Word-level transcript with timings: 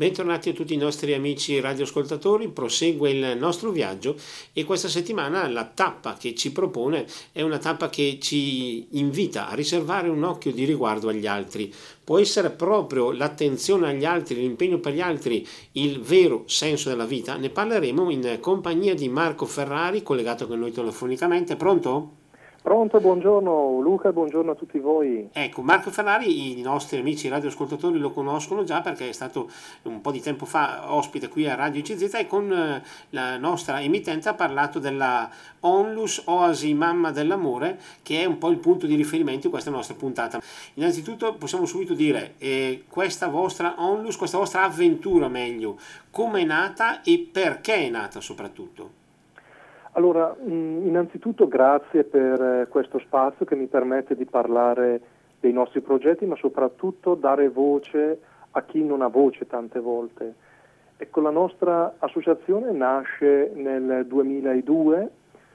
Bentornati 0.00 0.48
a 0.48 0.52
tutti 0.54 0.72
i 0.72 0.78
nostri 0.78 1.12
amici 1.12 1.60
radioascoltatori, 1.60 2.48
prosegue 2.48 3.10
il 3.10 3.36
nostro 3.36 3.70
viaggio 3.70 4.16
e 4.54 4.64
questa 4.64 4.88
settimana 4.88 5.46
la 5.46 5.66
tappa 5.66 6.14
che 6.14 6.34
ci 6.34 6.52
propone 6.52 7.04
è 7.32 7.42
una 7.42 7.58
tappa 7.58 7.90
che 7.90 8.16
ci 8.18 8.86
invita 8.98 9.50
a 9.50 9.54
riservare 9.54 10.08
un 10.08 10.22
occhio 10.22 10.52
di 10.52 10.64
riguardo 10.64 11.10
agli 11.10 11.26
altri. 11.26 11.70
Può 12.02 12.18
essere 12.18 12.48
proprio 12.48 13.12
l'attenzione 13.12 13.90
agli 13.90 14.06
altri, 14.06 14.36
l'impegno 14.36 14.78
per 14.78 14.94
gli 14.94 15.02
altri, 15.02 15.46
il 15.72 16.00
vero 16.00 16.44
senso 16.46 16.88
della 16.88 17.04
vita? 17.04 17.36
Ne 17.36 17.50
parleremo 17.50 18.08
in 18.08 18.38
compagnia 18.40 18.94
di 18.94 19.10
Marco 19.10 19.44
Ferrari, 19.44 20.02
collegato 20.02 20.46
con 20.46 20.60
noi 20.60 20.72
telefonicamente. 20.72 21.56
Pronto? 21.56 22.19
Pronto, 22.62 23.00
buongiorno 23.00 23.80
Luca, 23.80 24.12
buongiorno 24.12 24.50
a 24.50 24.54
tutti 24.54 24.78
voi. 24.78 25.30
Ecco, 25.32 25.62
Marco 25.62 25.90
Ferrari, 25.90 26.58
i 26.58 26.60
nostri 26.60 26.98
amici 26.98 27.26
radioascoltatori 27.28 27.98
lo 27.98 28.10
conoscono 28.10 28.64
già 28.64 28.82
perché 28.82 29.08
è 29.08 29.12
stato 29.12 29.48
un 29.84 30.02
po' 30.02 30.10
di 30.10 30.20
tempo 30.20 30.44
fa 30.44 30.92
ospite 30.92 31.28
qui 31.28 31.48
a 31.48 31.54
Radio 31.54 31.80
ICZ 31.80 32.14
e 32.16 32.26
con 32.26 32.52
eh, 32.52 32.82
la 33.10 33.38
nostra 33.38 33.80
emittente 33.80 34.28
ha 34.28 34.34
parlato 34.34 34.78
della 34.78 35.30
Onlus 35.60 36.20
Oasi 36.26 36.74
Mamma 36.74 37.10
dell'Amore 37.12 37.80
che 38.02 38.20
è 38.20 38.24
un 38.26 38.36
po' 38.36 38.50
il 38.50 38.58
punto 38.58 38.86
di 38.86 38.94
riferimento 38.94 39.46
in 39.46 39.52
questa 39.52 39.70
nostra 39.70 39.94
puntata. 39.94 40.38
Innanzitutto 40.74 41.32
possiamo 41.36 41.64
subito 41.64 41.94
dire 41.94 42.34
eh, 42.36 42.84
questa 42.86 43.28
vostra 43.28 43.76
Onlus, 43.78 44.18
questa 44.18 44.36
vostra 44.36 44.64
avventura 44.64 45.28
meglio, 45.28 45.78
come 46.10 46.42
è 46.42 46.44
nata 46.44 47.00
e 47.00 47.26
perché 47.32 47.86
è 47.86 47.88
nata 47.88 48.20
soprattutto? 48.20 48.99
Allora, 49.92 50.36
mm, 50.40 50.86
innanzitutto 50.86 51.48
grazie 51.48 52.04
per 52.04 52.40
eh, 52.40 52.66
questo 52.68 53.00
spazio 53.00 53.44
che 53.44 53.56
mi 53.56 53.66
permette 53.66 54.14
di 54.14 54.24
parlare 54.24 55.00
dei 55.40 55.52
nostri 55.52 55.80
progetti, 55.80 56.26
ma 56.26 56.36
soprattutto 56.36 57.14
dare 57.14 57.48
voce 57.48 58.20
a 58.52 58.62
chi 58.62 58.84
non 58.84 59.02
ha 59.02 59.08
voce 59.08 59.46
tante 59.46 59.80
volte. 59.80 60.34
Ecco, 60.96 61.20
la 61.20 61.30
nostra 61.30 61.94
associazione 61.98 62.70
nasce 62.72 63.50
nel 63.54 64.04
2002, 64.06 65.10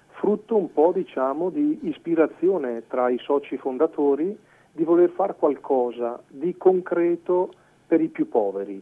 frutto 0.10 0.58
un 0.58 0.74
po' 0.74 0.92
diciamo 0.92 1.50
di 1.50 1.80
ispirazione 1.84 2.88
tra 2.88 3.10
i 3.10 3.18
soci 3.20 3.58
fondatori 3.58 4.38
di 4.72 4.84
voler 4.84 5.10
fare 5.12 5.36
qualcosa 5.36 6.22
di 6.28 6.58
concreto 6.58 7.54
per 7.88 8.02
i 8.02 8.08
più 8.08 8.28
poveri. 8.28 8.82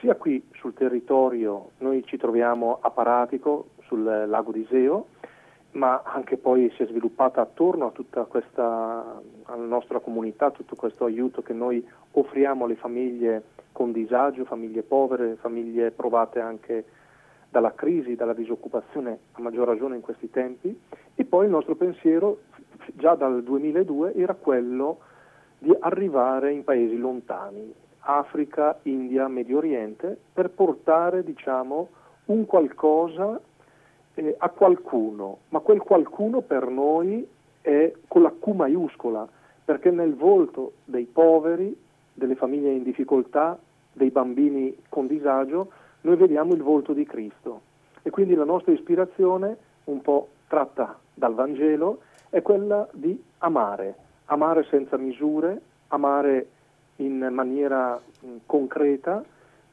Sia 0.00 0.14
qui 0.14 0.42
sul 0.54 0.72
territorio, 0.72 1.70
noi 1.78 2.04
ci 2.04 2.16
troviamo 2.16 2.78
a 2.80 2.90
Paratico, 2.90 3.66
sul 3.86 4.02
lago 4.02 4.52
di 4.52 4.66
Seo, 4.68 5.06
ma 5.72 6.02
anche 6.04 6.36
poi 6.36 6.70
si 6.76 6.82
è 6.82 6.86
sviluppata 6.86 7.40
attorno 7.40 7.86
a 7.86 7.90
tutta 7.90 8.24
questa 8.24 9.20
alla 9.44 9.64
nostra 9.64 9.98
comunità, 9.98 10.50
tutto 10.50 10.76
questo 10.76 11.04
aiuto 11.04 11.42
che 11.42 11.52
noi 11.52 11.84
offriamo 12.12 12.64
alle 12.64 12.76
famiglie 12.76 13.42
con 13.72 13.92
disagio, 13.92 14.44
famiglie 14.44 14.82
povere, 14.82 15.36
famiglie 15.36 15.90
provate 15.90 16.40
anche 16.40 16.84
dalla 17.50 17.74
crisi, 17.74 18.14
dalla 18.14 18.32
disoccupazione, 18.32 19.18
a 19.32 19.40
maggior 19.40 19.66
ragione 19.66 19.96
in 19.96 20.00
questi 20.00 20.30
tempi. 20.30 20.76
E 21.14 21.24
poi 21.24 21.44
il 21.44 21.50
nostro 21.50 21.74
pensiero, 21.74 22.40
già 22.94 23.14
dal 23.14 23.42
2002, 23.42 24.14
era 24.14 24.34
quello 24.34 24.98
di 25.58 25.74
arrivare 25.80 26.52
in 26.52 26.64
paesi 26.64 26.96
lontani, 26.96 27.72
Africa, 28.00 28.78
India, 28.82 29.28
Medio 29.28 29.58
Oriente, 29.58 30.16
per 30.32 30.50
portare 30.50 31.24
diciamo, 31.24 31.88
un 32.26 32.44
qualcosa 32.46 33.40
eh, 34.14 34.34
a 34.38 34.48
qualcuno, 34.50 35.38
ma 35.48 35.60
quel 35.60 35.80
qualcuno 35.80 36.40
per 36.40 36.68
noi 36.68 37.26
è 37.60 37.92
con 38.06 38.22
la 38.22 38.32
Q 38.38 38.46
maiuscola, 38.48 39.26
perché 39.64 39.90
nel 39.90 40.14
volto 40.14 40.74
dei 40.84 41.04
poveri, 41.04 41.76
delle 42.12 42.34
famiglie 42.34 42.72
in 42.72 42.82
difficoltà, 42.82 43.58
dei 43.92 44.10
bambini 44.10 44.76
con 44.88 45.06
disagio, 45.06 45.70
noi 46.02 46.16
vediamo 46.16 46.52
il 46.54 46.62
volto 46.62 46.92
di 46.92 47.04
Cristo. 47.04 47.60
E 48.02 48.10
quindi 48.10 48.34
la 48.34 48.44
nostra 48.44 48.72
ispirazione, 48.72 49.56
un 49.84 50.00
po' 50.02 50.28
tratta 50.48 50.98
dal 51.14 51.34
Vangelo, 51.34 52.00
è 52.28 52.42
quella 52.42 52.86
di 52.92 53.20
amare, 53.38 53.94
amare 54.26 54.64
senza 54.64 54.96
misure, 54.98 55.60
amare 55.88 56.48
in 56.96 57.28
maniera 57.30 58.00
concreta, 58.46 59.24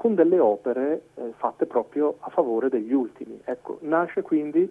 con 0.01 0.16
delle 0.16 0.39
opere 0.39 1.09
eh, 1.13 1.31
fatte 1.38 1.67
proprio 1.67 2.16
a 2.22 2.31
favore 2.31 2.69
degli 2.69 2.91
ultimi. 2.91 3.39
Ecco, 3.44 3.78
nasce 3.81 4.23
quindi 4.23 4.67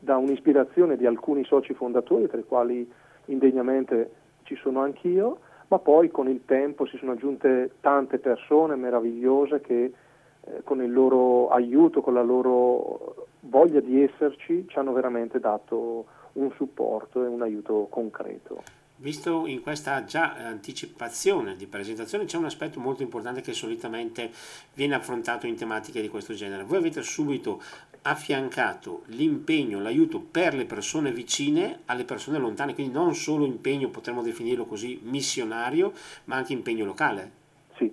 da 0.00 0.16
un'ispirazione 0.16 0.96
di 0.96 1.06
alcuni 1.06 1.44
soci 1.44 1.74
fondatori, 1.74 2.26
tra 2.26 2.40
i 2.40 2.44
quali 2.44 2.92
indegnamente 3.26 4.10
ci 4.42 4.56
sono 4.56 4.80
anch'io, 4.80 5.38
ma 5.68 5.78
poi 5.78 6.10
con 6.10 6.28
il 6.28 6.44
tempo 6.44 6.86
si 6.86 6.96
sono 6.96 7.12
aggiunte 7.12 7.74
tante 7.78 8.18
persone 8.18 8.74
meravigliose 8.74 9.60
che 9.60 9.92
eh, 10.40 10.62
con 10.64 10.82
il 10.82 10.92
loro 10.92 11.50
aiuto, 11.50 12.00
con 12.00 12.14
la 12.14 12.24
loro 12.24 13.28
voglia 13.42 13.78
di 13.78 14.02
esserci, 14.02 14.66
ci 14.66 14.76
hanno 14.76 14.92
veramente 14.92 15.38
dato 15.38 16.04
un 16.32 16.50
supporto 16.56 17.22
e 17.22 17.28
un 17.28 17.42
aiuto 17.42 17.86
concreto 17.88 18.83
visto 18.96 19.46
in 19.46 19.60
questa 19.60 20.04
già 20.04 20.34
anticipazione 20.34 21.56
di 21.56 21.66
presentazione 21.66 22.26
c'è 22.26 22.36
un 22.36 22.44
aspetto 22.44 22.78
molto 22.78 23.02
importante 23.02 23.40
che 23.40 23.52
solitamente 23.52 24.30
viene 24.74 24.94
affrontato 24.94 25.46
in 25.46 25.56
tematiche 25.56 26.00
di 26.00 26.08
questo 26.08 26.34
genere. 26.34 26.62
Voi 26.64 26.78
avete 26.78 27.02
subito 27.02 27.60
affiancato 28.02 29.02
l'impegno, 29.06 29.80
l'aiuto 29.80 30.20
per 30.20 30.54
le 30.54 30.66
persone 30.66 31.10
vicine 31.10 31.80
alle 31.86 32.04
persone 32.04 32.38
lontane, 32.38 32.74
quindi 32.74 32.92
non 32.92 33.14
solo 33.14 33.46
impegno, 33.46 33.88
potremmo 33.88 34.22
definirlo 34.22 34.66
così, 34.66 35.00
missionario, 35.04 35.92
ma 36.24 36.36
anche 36.36 36.52
impegno 36.52 36.84
locale. 36.84 37.30
Sì, 37.76 37.90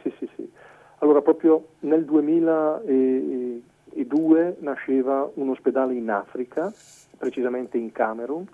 sì, 0.00 0.10
sì. 0.18 0.26
sì. 0.36 0.50
Allora 0.98 1.20
proprio 1.20 1.66
nel 1.80 2.04
2002 2.04 4.56
nasceva 4.60 5.30
un 5.34 5.50
ospedale 5.50 5.94
in 5.94 6.08
Africa, 6.08 6.72
precisamente 7.18 7.76
in 7.76 7.92
Camerun, 7.92 8.46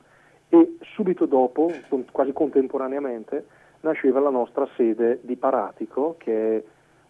e 0.49 0.77
subito 0.95 1.27
dopo, 1.27 1.71
quasi 2.11 2.33
contemporaneamente, 2.33 3.47
nasceva 3.81 4.21
la 4.21 4.31
nostra 4.31 4.67
sede 4.77 5.21
di 5.23 5.37
Paratico, 5.37 6.17
che 6.19 6.57
è 6.57 6.63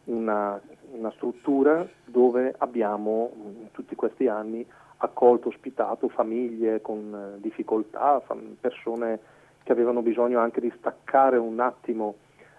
una, 0.05 0.61
una 0.93 1.11
struttura 1.13 1.87
dove 2.05 2.55
abbiamo 2.59 3.31
in 3.35 3.71
tutti 3.73 3.95
questi 3.95 4.27
anni 4.27 4.67
accolto, 4.99 5.49
ospitato 5.49 6.09
famiglie 6.09 6.81
con 6.81 7.35
eh, 7.37 7.41
difficoltà, 7.41 8.23
persone 8.61 9.21
che 9.63 9.73
avevano 9.73 10.03
bisogno 10.03 10.41
anche 10.41 10.61
di 10.61 10.73
staccare 10.77 11.37
un 11.37 11.61
attimo 11.61 12.17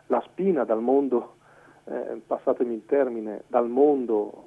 la 0.08 0.22
spina 0.26 0.64
dal 0.64 0.82
mondo, 0.82 1.36
eh, 1.86 2.22
passatemi 2.26 2.74
il 2.74 2.86
termine, 2.86 3.44
dal 3.48 3.68
mondo 3.68 4.46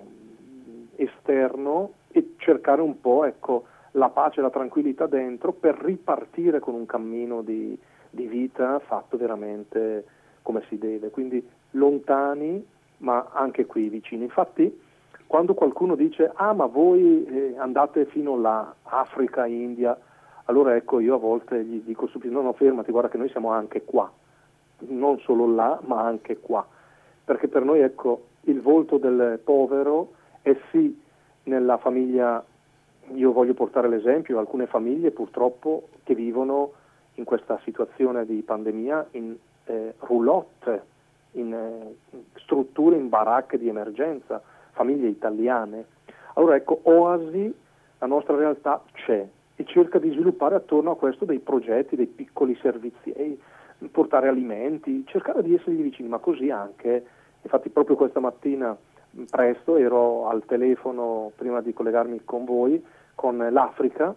esterno 0.96 1.92
e 2.10 2.34
cercare 2.38 2.80
un 2.80 3.00
po' 3.00 3.24
ecco, 3.24 3.64
la 3.92 4.08
pace 4.08 4.40
e 4.40 4.42
la 4.42 4.50
tranquillità 4.50 5.06
dentro 5.06 5.52
per 5.52 5.76
ripartire 5.76 6.60
con 6.60 6.74
un 6.74 6.86
cammino 6.86 7.42
di, 7.42 7.78
di 8.10 8.26
vita 8.26 8.78
fatto 8.80 9.16
veramente 9.16 10.04
come 10.42 10.62
si 10.68 10.78
deve. 10.78 11.10
Quindi 11.10 11.46
lontani, 11.72 12.64
ma 12.98 13.28
anche 13.32 13.66
qui 13.66 13.88
vicini. 13.88 14.24
Infatti, 14.24 14.80
quando 15.26 15.54
qualcuno 15.54 15.94
dice 15.94 16.30
ah 16.34 16.52
ma 16.52 16.66
voi 16.66 17.24
eh, 17.24 17.54
andate 17.56 18.04
fino 18.06 18.38
là, 18.38 18.74
Africa, 18.82 19.46
India, 19.46 19.98
allora 20.44 20.76
ecco 20.76 21.00
io 21.00 21.14
a 21.14 21.18
volte 21.18 21.64
gli 21.64 21.80
dico 21.80 22.06
subito 22.06 22.34
no 22.34 22.42
no 22.42 22.52
fermati, 22.52 22.90
guarda 22.90 23.08
che 23.08 23.16
noi 23.16 23.30
siamo 23.30 23.50
anche 23.50 23.82
qua, 23.84 24.12
non 24.88 25.18
solo 25.20 25.46
là 25.46 25.80
ma 25.84 26.02
anche 26.02 26.38
qua, 26.38 26.66
perché 27.24 27.48
per 27.48 27.64
noi 27.64 27.80
ecco 27.80 28.26
il 28.42 28.60
volto 28.60 28.98
del 28.98 29.40
povero 29.42 30.12
è 30.42 30.54
sì 30.70 31.00
nella 31.44 31.78
famiglia 31.78 32.44
io 33.14 33.32
voglio 33.32 33.54
portare 33.54 33.88
l'esempio, 33.88 34.38
alcune 34.38 34.66
famiglie 34.66 35.10
purtroppo 35.10 35.88
che 36.04 36.14
vivono 36.14 36.72
in 37.14 37.24
questa 37.24 37.60
situazione 37.64 38.24
di 38.24 38.42
pandemia 38.42 39.08
in 39.12 39.36
eh, 39.64 39.94
roulotte, 39.98 40.82
in 41.32 41.52
eh, 41.52 41.96
strutture, 42.40 42.96
in 42.96 43.08
baracche 43.08 43.58
di 43.58 43.68
emergenza, 43.68 44.42
famiglie 44.72 45.08
italiane. 45.08 45.86
Allora 46.34 46.56
ecco, 46.56 46.80
Oasi, 46.84 47.54
la 47.98 48.06
nostra 48.06 48.36
realtà 48.36 48.82
c'è 48.92 49.26
e 49.54 49.64
cerca 49.64 49.98
di 49.98 50.10
sviluppare 50.10 50.54
attorno 50.54 50.92
a 50.92 50.96
questo 50.96 51.24
dei 51.24 51.38
progetti, 51.38 51.96
dei 51.96 52.06
piccoli 52.06 52.56
servizi, 52.60 53.38
portare 53.90 54.28
alimenti, 54.28 55.04
cercare 55.06 55.42
di 55.42 55.54
essergli 55.54 55.82
vicini, 55.82 56.08
ma 56.08 56.18
così 56.18 56.50
anche, 56.50 57.04
infatti 57.42 57.68
proprio 57.68 57.96
questa 57.96 58.20
mattina 58.20 58.76
presto 59.30 59.76
ero 59.76 60.28
al 60.28 60.44
telefono 60.46 61.32
prima 61.36 61.60
di 61.60 61.72
collegarmi 61.72 62.22
con 62.24 62.44
voi 62.44 62.82
con 63.14 63.36
l'Africa, 63.36 64.14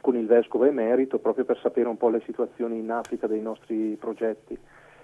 con 0.00 0.16
il 0.16 0.26
vescovo 0.26 0.64
emerito, 0.64 1.18
proprio 1.18 1.44
per 1.44 1.58
sapere 1.58 1.88
un 1.88 1.96
po' 1.96 2.08
le 2.08 2.22
situazioni 2.24 2.78
in 2.78 2.90
Africa 2.90 3.26
dei 3.26 3.40
nostri 3.40 3.96
progetti. 3.98 4.58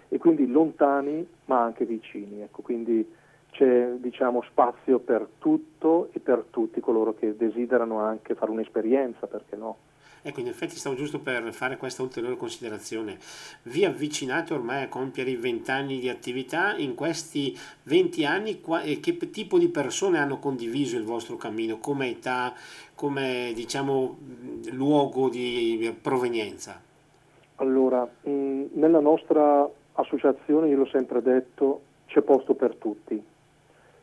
E 0.08 0.19
quindi 0.19 0.47
lontani 0.47 1.26
ma 1.47 1.62
anche 1.62 1.85
vicini. 1.85 2.43
Ecco, 2.43 2.62
quindi 2.62 3.08
c'è 3.50 3.93
diciamo, 3.97 4.43
spazio 4.43 4.99
per 4.99 5.26
tutto 5.38 6.11
e 6.12 6.20
per 6.20 6.44
tutti 6.50 6.81
coloro 6.81 7.14
che 7.14 7.37
desiderano 7.37 8.00
anche 8.00 8.35
fare 8.35 8.50
un'esperienza, 8.50 9.26
perché 9.26 9.56
no? 9.56 9.76
Ecco, 10.26 10.40
in 10.40 10.49
effetti 10.49 10.75
stavo 10.75 10.96
giusto 10.96 11.20
per 11.20 11.52
fare 11.52 11.76
questa 11.76 12.02
ulteriore 12.02 12.37
considerazione. 12.37 13.17
Vi 13.62 13.84
avvicinate 13.84 14.55
ormai 14.55 14.82
a 14.82 14.88
compiere 14.88 15.31
i 15.31 15.37
20 15.37 15.70
anni 15.70 16.00
di 16.00 16.08
attività, 16.08 16.75
in 16.76 16.96
questi 16.96 17.56
20 17.84 18.25
anni 18.25 18.61
che 19.00 19.17
tipo 19.31 19.56
di 19.56 19.69
persone 19.69 20.19
hanno 20.19 20.40
condiviso 20.40 20.96
il 20.96 21.05
vostro 21.05 21.37
cammino, 21.37 21.78
come 21.78 22.08
età, 22.08 22.52
come 22.96 23.52
diciamo 23.55 24.19
luogo 24.73 25.28
di 25.28 25.94
provenienza? 26.02 26.82
Allora, 27.58 28.05
nella 28.23 28.99
nostra 28.99 29.70
associazione, 29.93 30.69
io 30.69 30.78
l'ho 30.78 30.88
sempre 30.88 31.23
detto, 31.23 31.82
c'è 32.08 32.20
posto 32.23 32.55
per 32.55 32.75
tutti. 32.75 33.23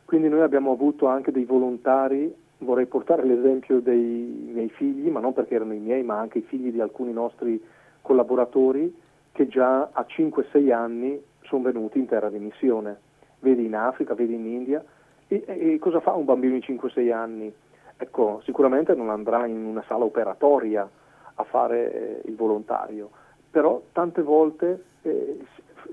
Quindi 0.06 0.30
noi 0.30 0.40
abbiamo 0.40 0.72
avuto 0.72 1.06
anche 1.08 1.34
dei 1.34 1.44
volontari, 1.44 2.34
vorrei 2.64 2.86
portare 2.86 3.24
l'esempio 3.26 3.80
dei 3.80 4.50
miei 4.54 4.70
figli, 4.70 5.10
ma 5.10 5.20
non 5.20 5.34
perché 5.34 5.56
erano 5.56 5.74
i 5.74 5.80
miei, 5.80 6.04
ma 6.04 6.20
anche 6.20 6.40
i 6.40 6.44
figli 6.44 6.72
di 6.72 6.82
alcuni 6.82 7.14
nostri 7.14 7.62
collaboratori, 8.02 8.94
che 9.32 9.48
già 9.48 9.90
a 9.92 10.06
5-6 10.08 10.72
anni 10.72 11.22
sono 11.44 11.64
venuti 11.64 12.00
in 12.00 12.08
terra 12.08 12.30
di 12.30 12.40
missione. 12.40 13.00
Vedi 13.40 13.66
in 13.66 13.76
Africa, 13.76 14.14
vedi 14.14 14.36
in 14.36 14.46
India. 14.46 14.84
E, 15.28 15.44
e 15.46 15.78
cosa 15.80 16.00
fa 16.00 16.14
un 16.14 16.26
bambino 16.26 16.54
di 16.54 16.64
5-6 16.66 17.12
anni? 17.12 17.54
Ecco, 17.98 18.42
sicuramente 18.44 18.94
non 18.96 19.10
andrà 19.10 19.46
in 19.46 19.64
una 19.64 19.84
sala 19.88 20.04
operatoria 20.04 20.90
a 21.36 21.44
fare 21.44 22.22
eh, 22.24 22.30
il 22.30 22.36
volontario, 22.36 23.10
però 23.50 23.82
tante 23.92 24.22
volte 24.22 24.84
eh, 25.04 25.40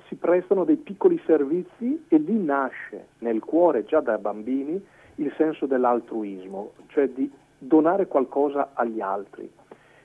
si 0.08 0.14
prestano 0.16 0.64
dei 0.64 0.76
piccoli 0.76 1.20
servizi 1.26 2.04
e 2.08 2.18
lì 2.18 2.42
nasce 2.42 3.08
nel 3.18 3.40
cuore 3.40 3.84
già 3.84 4.00
da 4.00 4.18
bambini 4.18 4.82
il 5.20 5.32
senso 5.36 5.66
dell'altruismo, 5.66 6.72
cioè 6.88 7.08
di 7.08 7.30
donare 7.56 8.06
qualcosa 8.06 8.70
agli 8.72 9.00
altri. 9.00 9.50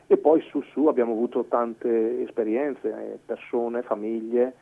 E 0.07 0.17
poi 0.17 0.41
su 0.41 0.61
su 0.61 0.85
abbiamo 0.85 1.13
avuto 1.13 1.45
tante 1.45 2.21
esperienze, 2.21 2.89
eh, 2.89 3.19
persone, 3.25 3.81
famiglie, 3.81 4.53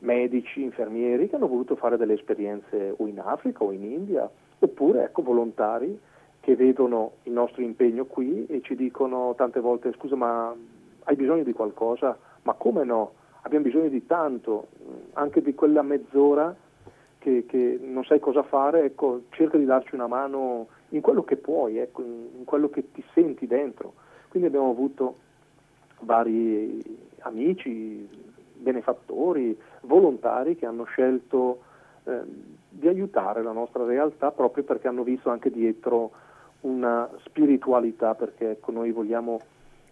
medici, 0.00 0.62
infermieri 0.62 1.28
che 1.28 1.36
hanno 1.36 1.48
voluto 1.48 1.76
fare 1.76 1.96
delle 1.96 2.14
esperienze 2.14 2.94
o 2.96 3.06
in 3.06 3.20
Africa 3.20 3.64
o 3.64 3.72
in 3.72 3.84
India, 3.84 4.28
oppure 4.58 5.04
ecco, 5.04 5.22
volontari 5.22 5.98
che 6.40 6.56
vedono 6.56 7.12
il 7.24 7.32
nostro 7.32 7.62
impegno 7.62 8.04
qui 8.06 8.46
e 8.46 8.60
ci 8.62 8.74
dicono 8.74 9.34
tante 9.36 9.60
volte 9.60 9.92
scusa 9.92 10.16
ma 10.16 10.54
hai 11.04 11.16
bisogno 11.16 11.44
di 11.44 11.52
qualcosa? 11.52 12.18
Ma 12.42 12.54
come 12.54 12.84
no? 12.84 13.12
abbiamo 13.42 13.64
bisogno 13.64 13.88
di 13.88 14.06
tanto, 14.06 14.68
anche 15.14 15.40
di 15.40 15.54
quella 15.54 15.82
mezz'ora 15.82 16.54
che, 17.20 17.44
che, 17.46 17.78
non 17.80 18.02
sai 18.04 18.18
cosa 18.18 18.42
fare, 18.42 18.84
ecco, 18.84 19.24
cerca 19.30 19.58
di 19.58 19.64
darci 19.64 19.94
una 19.94 20.08
mano 20.08 20.68
in 20.88 21.00
quello 21.00 21.22
che 21.22 21.36
puoi, 21.36 21.78
ecco, 21.78 22.02
in 22.02 22.44
quello 22.44 22.68
che 22.70 22.90
ti 22.90 23.04
senti 23.12 23.46
dentro. 23.46 23.92
Quindi 24.28 24.48
abbiamo 24.48 24.70
avuto 24.70 25.16
vari 26.00 26.82
amici, 27.20 28.08
benefattori, 28.54 29.56
volontari 29.82 30.56
che 30.56 30.66
hanno 30.66 30.84
scelto 30.84 31.62
eh, 32.04 32.20
di 32.68 32.88
aiutare 32.88 33.42
la 33.42 33.52
nostra 33.52 33.84
realtà 33.84 34.30
proprio 34.30 34.64
perché 34.64 34.88
hanno 34.88 35.02
visto 35.02 35.30
anche 35.30 35.50
dietro 35.50 36.10
una 36.62 37.08
spiritualità, 37.24 38.14
perché 38.14 38.52
ecco, 38.52 38.72
noi 38.72 38.90
vogliamo 38.90 39.40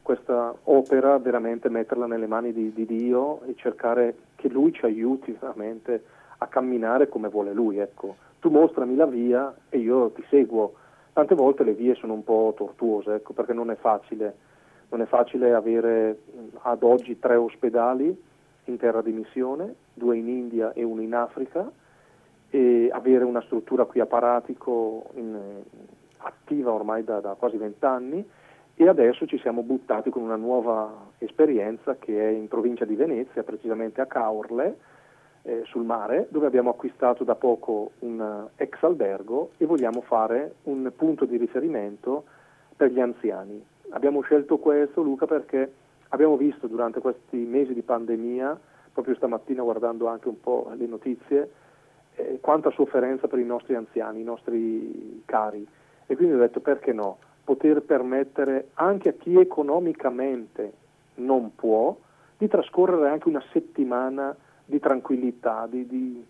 questa 0.03 0.55
opera 0.65 1.19
veramente 1.19 1.69
metterla 1.69 2.07
nelle 2.07 2.27
mani 2.27 2.53
di, 2.53 2.73
di, 2.73 2.87
Dio 2.87 3.43
e 3.43 3.55
cercare 3.57 4.17
che 4.37 4.49
Lui 4.49 4.73
ci 4.73 4.87
aiuti 4.87 5.37
veramente 5.39 6.03
a 6.39 6.47
camminare 6.47 7.09
come 7.09 7.29
vuole 7.29 7.53
Lui. 7.53 7.79
Ecco. 7.79 8.17
Tu 8.41 8.51
mostrami 8.51 8.95
la 8.95 9.07
via 9.07 9.55
e 9.69 9.79
io 9.79 10.11
ti 10.11 10.25
seguo. 10.29 10.75
Tante 11.13 11.35
volte 11.35 11.65
le 11.65 11.75
vie 11.75 11.95
sono 11.95 12.13
un 12.13 12.23
po' 12.23 12.55
tortuose, 12.57 13.15
ecco, 13.15 13.33
perché 13.33 13.53
non 13.53 13.71
è 13.71 13.77
facile. 13.77 14.47
Non 14.91 15.03
è 15.03 15.07
facile 15.07 15.53
avere 15.53 16.21
ad 16.63 16.83
oggi 16.83 17.19
tre 17.19 17.37
ospedali 17.37 18.17
in 18.65 18.77
terra 18.77 19.03
di 19.03 19.13
missione, 19.13 19.75
due 19.93 20.17
in 20.17 20.29
India 20.29 20.73
e 20.73 20.83
uno 20.83 21.03
in 21.03 21.15
Africa, 21.15 21.71
e 22.51 22.89
avere 22.93 23.25
una 23.25 23.43
struttura 23.43 23.85
qui 23.85 24.01
a 24.01 24.07
Paratico 24.07 25.11
in, 25.15 25.37
attiva 26.19 26.73
ormai 26.73 27.05
da, 27.05 27.21
da 27.21 27.35
quasi 27.35 27.57
vent'anni 27.57 28.27
e 28.81 28.89
adesso 28.89 29.27
ci 29.27 29.39
siamo 29.39 29.63
buttati 29.63 30.09
con 30.09 30.23
una 30.23 30.37
nuova 30.37 31.11
esperienza 31.19 31.97
che 31.97 32.17
è 32.17 32.31
in 32.31 32.47
provincia 32.47 32.85
di 32.85 32.95
Venezia, 32.95 33.43
precisamente 33.43 34.01
a 34.01 34.07
Caorle, 34.07 34.77
eh, 35.43 35.63
sul 35.67 35.85
mare, 35.85 36.27
dove 36.31 36.47
abbiamo 36.47 36.71
acquistato 36.71 37.25
da 37.25 37.35
poco 37.35 37.93
un 38.01 38.47
ex 38.57 38.83
albergo 38.83 39.51
e 39.57 39.67
vogliamo 39.67 40.01
fare 40.03 40.57
un 40.65 40.91
punto 40.95 41.25
di 41.25 41.37
riferimento 41.37 42.25
per 42.77 42.91
gli 42.91 43.01
anziani. 43.01 43.65
Abbiamo 43.91 44.21
scelto 44.21 44.59
questo, 44.59 45.03
Luca, 45.03 45.27
perché 45.27 45.73
abbiamo 46.09 46.37
visto 46.37 46.67
durante 46.67 47.01
questi 47.01 47.37
mesi 47.37 47.75
di 47.75 47.83
pandemia, 47.83 48.59
proprio 48.93 49.15
stamattina 49.15 49.63
guardando 49.63 50.07
anche 50.07 50.29
un 50.29 50.41
po' 50.41 50.71
le 50.77 50.87
notizie, 50.87 51.51
eh, 52.15 52.39
quanta 52.41 52.71
sofferenza 52.71 53.29
per 53.29 53.39
i 53.39 53.45
nostri 53.45 53.75
anziani, 53.75 54.21
i 54.21 54.25
nostri 54.25 55.23
cari. 55.25 55.67
E 56.07 56.17
quindi 56.17 56.35
ho 56.35 56.39
detto 56.39 56.61
perché 56.61 56.93
no? 56.93 57.19
poter 57.45 57.81
permettere 57.81 58.69
anche 58.75 59.09
a 59.09 59.13
chi 59.13 59.39
economicamente 59.39 60.73
non 61.15 61.55
può 61.55 61.97
di 62.37 62.47
trascorrere 62.47 63.09
anche 63.09 63.29
una 63.29 63.43
settimana 63.53 64.37
di 64.69 64.79
tranquillità, 64.81 65.67
di, 65.67 65.87
di 65.87 66.23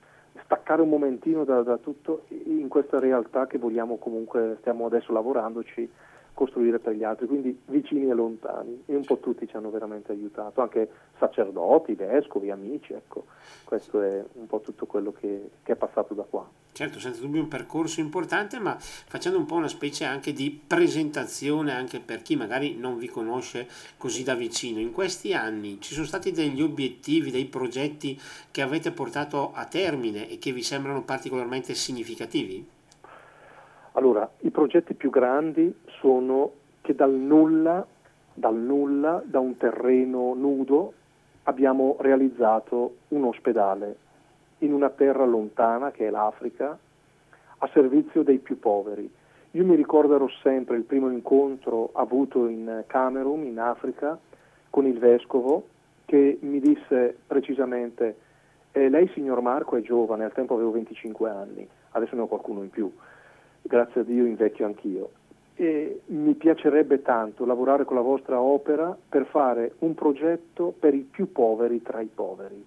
staccare 0.45 0.81
un 0.81 0.89
momentino 0.89 1.43
da, 1.43 1.63
da, 1.63 1.77
tutto 1.77 2.27
in 2.29 2.69
questa 2.69 3.01
realtà 3.01 3.49
che 3.49 3.59
vogliamo 3.59 3.97
comunque, 3.97 4.59
stiamo 4.61 4.87
adesso 4.87 5.13
lavorandoci 5.13 5.91
costruire 6.39 6.79
per 6.79 6.95
gli 6.95 7.03
altri, 7.03 7.27
quindi 7.27 7.59
vicini 7.65 8.09
e 8.09 8.15
lontani 8.15 8.85
e 8.87 8.95
un 8.95 9.05
po' 9.05 9.19
tutti 9.19 9.49
ci 9.49 9.57
hanno 9.57 9.71
veramente 9.71 10.13
aiutato, 10.13 10.61
anche 10.61 10.89
sacerdoti, 11.19 11.95
vescovi, 11.95 12.53
amici, 12.53 12.93
ecco, 12.93 13.25
questo 13.65 14.01
è 14.01 14.25
un 14.35 14.47
po' 14.47 14.61
tutto 14.61 14.87
quello 14.87 15.11
che, 15.11 15.51
che 15.65 15.73
è 15.73 15.75
passato 15.75 16.15
da 16.15 16.23
qua. 16.23 16.49
Certo, 16.71 17.01
senza 17.01 17.23
dubbio 17.23 17.41
un 17.41 17.49
percorso 17.49 17.99
importante, 17.99 18.61
ma 18.61 18.77
facendo 18.79 19.37
un 19.37 19.47
po' 19.47 19.57
una 19.57 19.67
specie 19.67 20.05
anche 20.05 20.33
di 20.33 20.57
presentazione 20.65 21.73
anche 21.73 21.99
per 21.99 22.23
chi 22.23 22.37
magari 22.37 22.77
non 22.77 22.99
vi 22.99 23.09
conosce 23.09 23.67
così 23.97 24.23
da 24.23 24.37
vicino. 24.37 24.79
In 24.79 24.93
questi 24.93 25.35
anni 25.35 25.81
ci 25.81 25.93
sono 25.93 26.07
stati 26.07 26.31
degli 26.31 26.63
obiettivi, 26.63 27.33
dei 27.33 27.47
progetti 27.47 28.17
che 28.53 28.63
avete 28.63 28.93
portato 28.93 29.51
a 29.53 29.65
termine 29.65 30.31
e 30.31 30.39
che 30.39 30.53
vi 30.53 30.63
sembrano 30.63 31.03
particolarmente 31.03 31.75
significativi? 31.75 32.65
Allora, 33.99 34.31
i 34.43 34.51
progetti 34.51 34.95
più 34.95 35.11
grandi 35.11 35.75
sono 36.01 36.53
che 36.81 36.95
dal 36.95 37.13
nulla, 37.13 37.87
dal 38.33 38.55
nulla, 38.55 39.23
da 39.25 39.39
un 39.41 39.57
terreno 39.57 40.35
nudo, 40.35 40.93
abbiamo 41.45 41.97
realizzato 42.01 42.97
un 43.09 43.25
ospedale 43.25 43.97
in 44.59 44.73
una 44.73 44.91
terra 44.91 45.25
lontana 45.25 45.91
che 45.91 46.07
è 46.07 46.11
l'Africa, 46.11 46.77
a 47.59 47.71
servizio 47.73 48.23
dei 48.23 48.39
più 48.39 48.59
poveri. 48.59 49.11
Io 49.53 49.65
mi 49.65 49.75
ricorderò 49.75 50.29
sempre 50.43 50.77
il 50.77 50.83
primo 50.83 51.11
incontro 51.11 51.91
avuto 51.95 52.47
in 52.47 52.85
Camerun, 52.87 53.45
in 53.45 53.59
Africa, 53.59 54.19
con 54.71 54.87
il 54.87 54.99
vescovo, 54.99 55.69
che 56.05 56.39
mi 56.43 56.61
disse 56.61 57.17
precisamente, 57.27 58.17
eh, 58.73 58.89
lei 58.89 59.09
signor 59.15 59.41
Marco 59.41 59.77
è 59.77 59.81
giovane, 59.81 60.25
al 60.25 60.33
tempo 60.33 60.55
avevo 60.55 60.73
25 60.73 61.31
anni, 61.31 61.69
adesso 61.93 62.15
ne 62.15 62.23
ho 62.23 62.27
qualcuno 62.27 62.63
in 62.63 62.71
più 62.71 62.91
grazie 63.69 64.01
a 64.01 64.05
Dio 64.05 64.25
invecchio 64.25 64.67
anch'io. 64.67 65.11
E 65.61 66.03
mi 66.07 66.35
piacerebbe 66.35 67.03
tanto 67.03 67.45
lavorare 67.45 67.85
con 67.85 67.97
la 67.97 68.03
vostra 68.03 68.41
opera 68.41 68.97
per 69.09 69.27
fare 69.27 69.75
un 69.81 69.93
progetto 69.93 70.73
per 70.79 70.95
i 70.95 71.01
più 71.01 71.33
poveri 71.33 71.83
tra 71.83 72.01
i 72.01 72.07
poveri. 72.07 72.65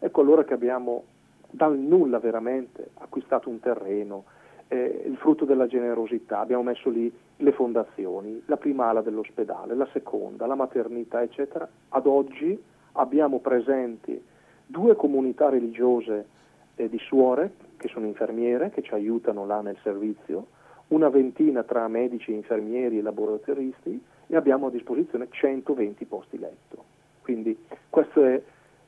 Ecco 0.00 0.20
allora 0.20 0.42
che 0.42 0.52
abbiamo 0.52 1.04
dal 1.48 1.78
nulla 1.78 2.18
veramente 2.18 2.90
acquistato 2.94 3.48
un 3.48 3.60
terreno, 3.60 4.24
eh, 4.66 5.04
il 5.06 5.16
frutto 5.16 5.44
della 5.44 5.68
generosità, 5.68 6.40
abbiamo 6.40 6.64
messo 6.64 6.90
lì 6.90 7.12
le 7.36 7.52
fondazioni, 7.52 8.42
la 8.46 8.56
prima 8.56 8.88
ala 8.88 9.00
dell'ospedale, 9.00 9.76
la 9.76 9.88
seconda, 9.92 10.46
la 10.46 10.56
maternità, 10.56 11.22
eccetera. 11.22 11.68
Ad 11.90 12.06
oggi 12.06 12.60
abbiamo 12.94 13.38
presenti 13.38 14.20
due 14.66 14.96
comunità 14.96 15.50
religiose 15.50 16.26
eh, 16.74 16.88
di 16.88 16.98
suore 16.98 17.52
che 17.76 17.86
sono 17.86 18.06
infermiere 18.06 18.70
che 18.70 18.82
ci 18.82 18.92
aiutano 18.92 19.46
là 19.46 19.60
nel 19.60 19.78
servizio, 19.84 20.46
una 20.88 21.08
ventina 21.08 21.62
tra 21.62 21.86
medici, 21.88 22.32
infermieri 22.32 22.98
e 22.98 23.02
laboratoristi 23.02 24.02
e 24.26 24.36
abbiamo 24.36 24.66
a 24.66 24.70
disposizione 24.70 25.28
120 25.30 26.04
posti 26.04 26.38
letto. 26.38 26.84
Quindi 27.22 27.56
questo 27.88 28.24
è, 28.24 28.40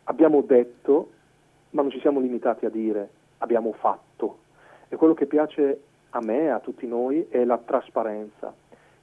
abbiamo 0.05 0.43
detto, 0.43 1.11
ma 1.71 1.83
non 1.83 1.91
ci 1.91 2.01
siamo 2.01 2.21
limitati 2.21 2.67
a 2.67 2.71
dire, 2.71 3.09
abbiamo 3.39 3.73
fatto. 3.73 4.39
E 4.89 4.97
quello 4.97 5.15
che 5.15 5.27
piace 5.27 5.81
a 6.11 6.21
me, 6.21 6.51
a 6.51 6.61
tutti 6.61 6.87
noi, 6.87 7.27
è 7.29 7.45
la 7.45 7.59
trasparenza. 7.59 8.55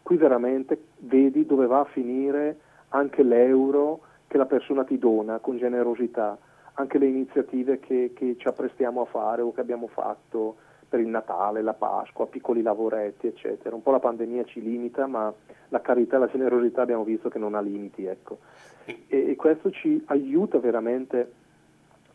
Qui 0.02 0.18
veramente 0.18 0.78
vedi 1.00 1.46
dove 1.46 1.66
va 1.66 1.82
a 1.82 1.86
finire 1.86 2.58
anche 2.90 3.24
l'euro 3.24 4.02
che 4.28 4.38
la 4.38 4.46
persona 4.46 4.84
ti 4.84 4.98
dona 4.98 5.40
con 5.40 5.58
generosità 5.58 6.38
anche 6.74 6.98
le 6.98 7.08
iniziative 7.08 7.80
che, 7.80 8.12
che 8.16 8.36
ci 8.38 8.48
apprestiamo 8.48 9.02
a 9.02 9.06
fare 9.06 9.42
o 9.42 9.54
che 9.54 9.62
abbiamo 9.62 9.88
fatto 9.88 10.56
per 10.94 11.02
il 11.02 11.08
Natale, 11.08 11.64
la 11.64 11.74
Pasqua, 11.74 12.28
piccoli 12.28 12.62
lavoretti, 12.62 13.26
eccetera. 13.26 13.74
Un 13.74 13.82
po' 13.82 13.90
la 13.90 14.00
pandemia 14.00 14.44
ci 14.44 14.62
limita, 14.62 15.08
ma 15.08 15.34
la 15.70 15.82
carità 15.82 16.18
e 16.18 16.20
la 16.20 16.28
generosità 16.28 16.84
abbiamo 16.84 17.04
visto 17.04 17.30
che 17.30 17.40
non 17.40 17.56
ha 17.56 17.62
limiti, 17.62 18.06
ecco. 18.06 18.38
E, 18.86 19.32
e 19.32 19.36
questo 19.36 19.72
ci 19.72 20.04
aiuta 20.06 20.60
veramente 20.60 21.32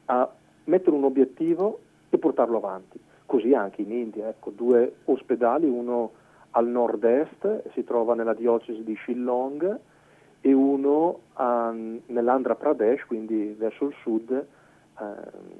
a 0.04 0.30
mettere 0.66 0.94
un 0.94 1.02
obiettivo 1.02 1.80
e 2.08 2.18
portarlo 2.18 2.58
avanti. 2.58 3.00
Così 3.26 3.52
anche 3.52 3.82
in 3.82 3.90
India, 3.90 4.28
ecco, 4.28 4.50
due 4.50 4.99
ospedali, 5.06 5.68
uno 5.68 6.12
al 6.52 6.68
nord-est, 6.68 7.70
si 7.73 7.82
trova 7.82 8.14
nella 8.14 8.35
diocesi 8.35 8.85
di 8.85 8.94
Shillong, 8.94 9.78
e 10.40 10.52
uno 10.52 11.18
a, 11.32 11.75
nell'Andhra 11.75 12.54
Pradesh, 12.54 13.06
quindi 13.06 13.56
verso 13.58 13.87
il 13.87 13.94
sud, 14.02 14.47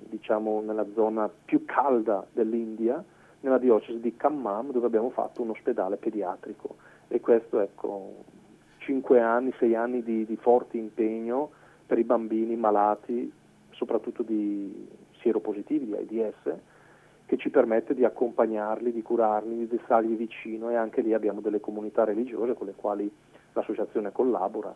diciamo 0.09 0.61
nella 0.61 0.87
zona 0.95 1.29
più 1.29 1.65
calda 1.65 2.27
dell'India, 2.33 3.03
nella 3.41 3.59
diocesi 3.59 4.01
di 4.01 4.17
Khammam, 4.17 4.73
dove 4.73 4.87
abbiamo 4.87 5.11
fatto 5.11 5.43
un 5.43 5.51
ospedale 5.51 5.97
pediatrico. 5.97 6.77
E 7.09 7.21
questo, 7.21 7.61
ecco, 7.61 8.25
5 8.79 9.21
anni, 9.21 9.53
6 9.59 9.75
anni 9.75 10.03
di, 10.03 10.25
di 10.25 10.37
forte 10.37 10.77
impegno 10.77 11.51
per 11.87 11.99
i 11.99 12.05
bambini 12.05 12.57
malati, 12.57 13.33
soprattutto 13.71 14.23
di 14.23 14.89
sieropositivi, 15.21 15.95
di 16.07 16.23
AIDS, 16.23 16.59
che 17.27 17.37
ci 17.37 17.51
permette 17.51 17.95
di 17.95 18.05
accompagnarli, 18.05 18.93
di 18.93 19.03
curarli, 19.03 19.69
di 19.69 19.81
stargli 19.85 20.17
vicino 20.17 20.71
e 20.71 20.77
anche 20.77 21.03
lì 21.03 21.13
abbiamo 21.13 21.41
delle 21.41 21.61
comunità 21.61 22.05
religiose 22.05 22.55
con 22.55 22.67
le 22.67 22.75
quali 22.75 23.11
l'associazione 23.53 24.13
collabora 24.13 24.75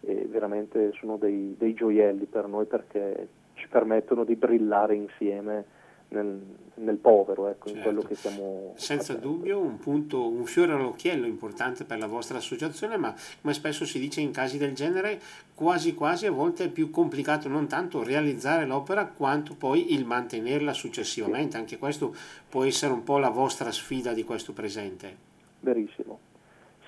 e 0.00 0.26
veramente 0.26 0.92
sono 0.92 1.18
dei, 1.18 1.54
dei 1.58 1.74
gioielli 1.74 2.24
per 2.24 2.46
noi 2.46 2.64
perché 2.64 3.28
ci 3.60 3.68
permettono 3.68 4.24
di 4.24 4.34
brillare 4.34 4.94
insieme 4.94 5.64
nel, 6.08 6.40
nel 6.74 6.96
povero, 6.96 7.48
ecco, 7.48 7.66
certo. 7.66 7.76
in 7.76 7.82
quello 7.82 8.00
che 8.02 8.14
siamo 8.14 8.72
Senza 8.74 9.14
facendo. 9.14 9.28
dubbio 9.28 9.60
un 9.60 9.78
punto, 9.78 10.28
un 10.28 10.44
fiore 10.44 10.72
all'occhiello 10.72 11.26
importante 11.26 11.84
per 11.84 11.98
la 11.98 12.06
vostra 12.06 12.38
associazione, 12.38 12.96
ma 12.96 13.14
come 13.40 13.52
spesso 13.52 13.84
si 13.84 13.98
dice 14.00 14.20
in 14.20 14.32
casi 14.32 14.58
del 14.58 14.74
genere, 14.74 15.20
quasi 15.54 15.94
quasi 15.94 16.26
a 16.26 16.32
volte 16.32 16.64
è 16.64 16.68
più 16.70 16.90
complicato 16.90 17.48
non 17.48 17.68
tanto 17.68 18.02
realizzare 18.02 18.66
l'opera 18.66 19.06
quanto 19.06 19.54
poi 19.54 19.92
il 19.92 20.04
mantenerla 20.04 20.72
successivamente. 20.72 21.52
Sì. 21.52 21.56
Anche 21.58 21.78
questo 21.78 22.14
può 22.48 22.64
essere 22.64 22.92
un 22.92 23.04
po' 23.04 23.18
la 23.18 23.30
vostra 23.30 23.70
sfida 23.70 24.12
di 24.12 24.24
questo 24.24 24.52
presente. 24.52 25.28
Verissimo. 25.60 26.18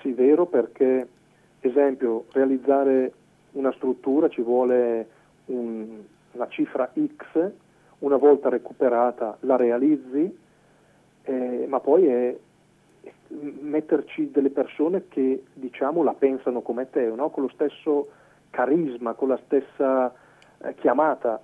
Sì, 0.01 0.11
vero 0.11 0.47
perché, 0.47 1.07
esempio, 1.61 2.25
realizzare 2.31 3.13
una 3.51 3.71
struttura 3.73 4.27
ci 4.27 4.41
vuole 4.41 5.21
una 6.43 6.47
cifra 6.49 6.91
X 6.93 7.51
una 7.99 8.17
volta 8.17 8.49
recuperata 8.49 9.37
la 9.41 9.55
realizzi, 9.55 10.37
eh, 11.23 11.65
ma 11.67 11.79
poi 11.79 12.05
è 12.05 12.37
metterci 13.29 14.29
delle 14.29 14.49
persone 14.49 15.07
che 15.07 15.43
diciamo 15.53 16.03
la 16.03 16.13
pensano 16.13 16.61
come 16.61 16.89
te, 16.89 17.05
no? 17.07 17.29
con 17.29 17.43
lo 17.43 17.49
stesso 17.49 18.09
carisma, 18.49 19.13
con 19.13 19.29
la 19.29 19.39
stessa 19.45 20.13
eh, 20.57 20.75
chiamata. 20.75 21.39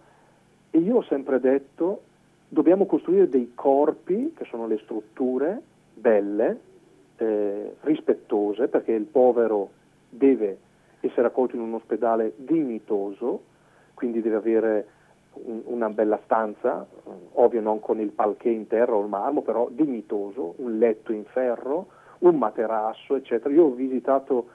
E 0.69 0.77
io 0.79 0.97
ho 0.97 1.03
sempre 1.03 1.39
detto, 1.39 2.01
dobbiamo 2.49 2.85
costruire 2.85 3.29
dei 3.29 3.53
corpi, 3.55 4.33
che 4.35 4.45
sono 4.45 4.67
le 4.67 4.79
strutture, 4.83 5.61
belle, 5.93 6.59
eh, 7.15 7.75
rispettose, 7.81 8.67
perché 8.67 8.91
il 8.91 9.05
povero 9.05 9.69
deve 10.09 10.57
essere 10.99 11.27
accolto 11.27 11.55
in 11.55 11.61
un 11.61 11.73
ospedale 11.73 12.33
dignitoso, 12.35 13.43
quindi 13.99 14.21
deve 14.21 14.35
avere 14.37 14.87
una 15.65 15.89
bella 15.89 16.17
stanza, 16.23 16.87
ovvio 17.33 17.59
non 17.59 17.81
con 17.81 17.99
il 17.99 18.11
palché 18.11 18.47
in 18.47 18.65
terra 18.67 18.95
o 18.95 19.01
il 19.01 19.09
marmo, 19.09 19.41
però 19.41 19.67
dignitoso, 19.69 20.53
un 20.59 20.77
letto 20.77 21.11
in 21.11 21.25
ferro, 21.25 21.87
un 22.19 22.37
materasso, 22.37 23.17
eccetera. 23.17 23.53
Io 23.53 23.65
ho 23.65 23.73
visitato 23.73 24.51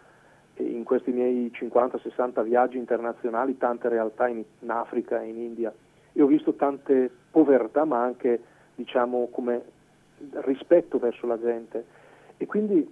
eh, 0.55 0.63
in 0.63 0.83
questi 0.85 1.13
miei 1.13 1.53
50-60 1.55 2.43
viaggi 2.43 2.79
internazionali 2.79 3.59
tante 3.59 3.91
realtà 3.91 4.29
in, 4.29 4.43
in, 4.61 4.71
Africa 4.71 5.21
e 5.21 5.29
in 5.29 5.37
India 5.37 5.71
e 6.15 6.23
ho 6.23 6.27
visto 6.27 6.55
tante 6.55 7.11
povertà, 7.31 7.85
ma 7.85 8.03
anche 8.03 8.41
diciamo 8.75 9.29
come 9.31 9.63
rispetto 10.47 10.99
verso 10.99 11.27
la 11.27 11.39
gente. 11.39 11.85
E 12.39 12.47
quindi 12.47 12.91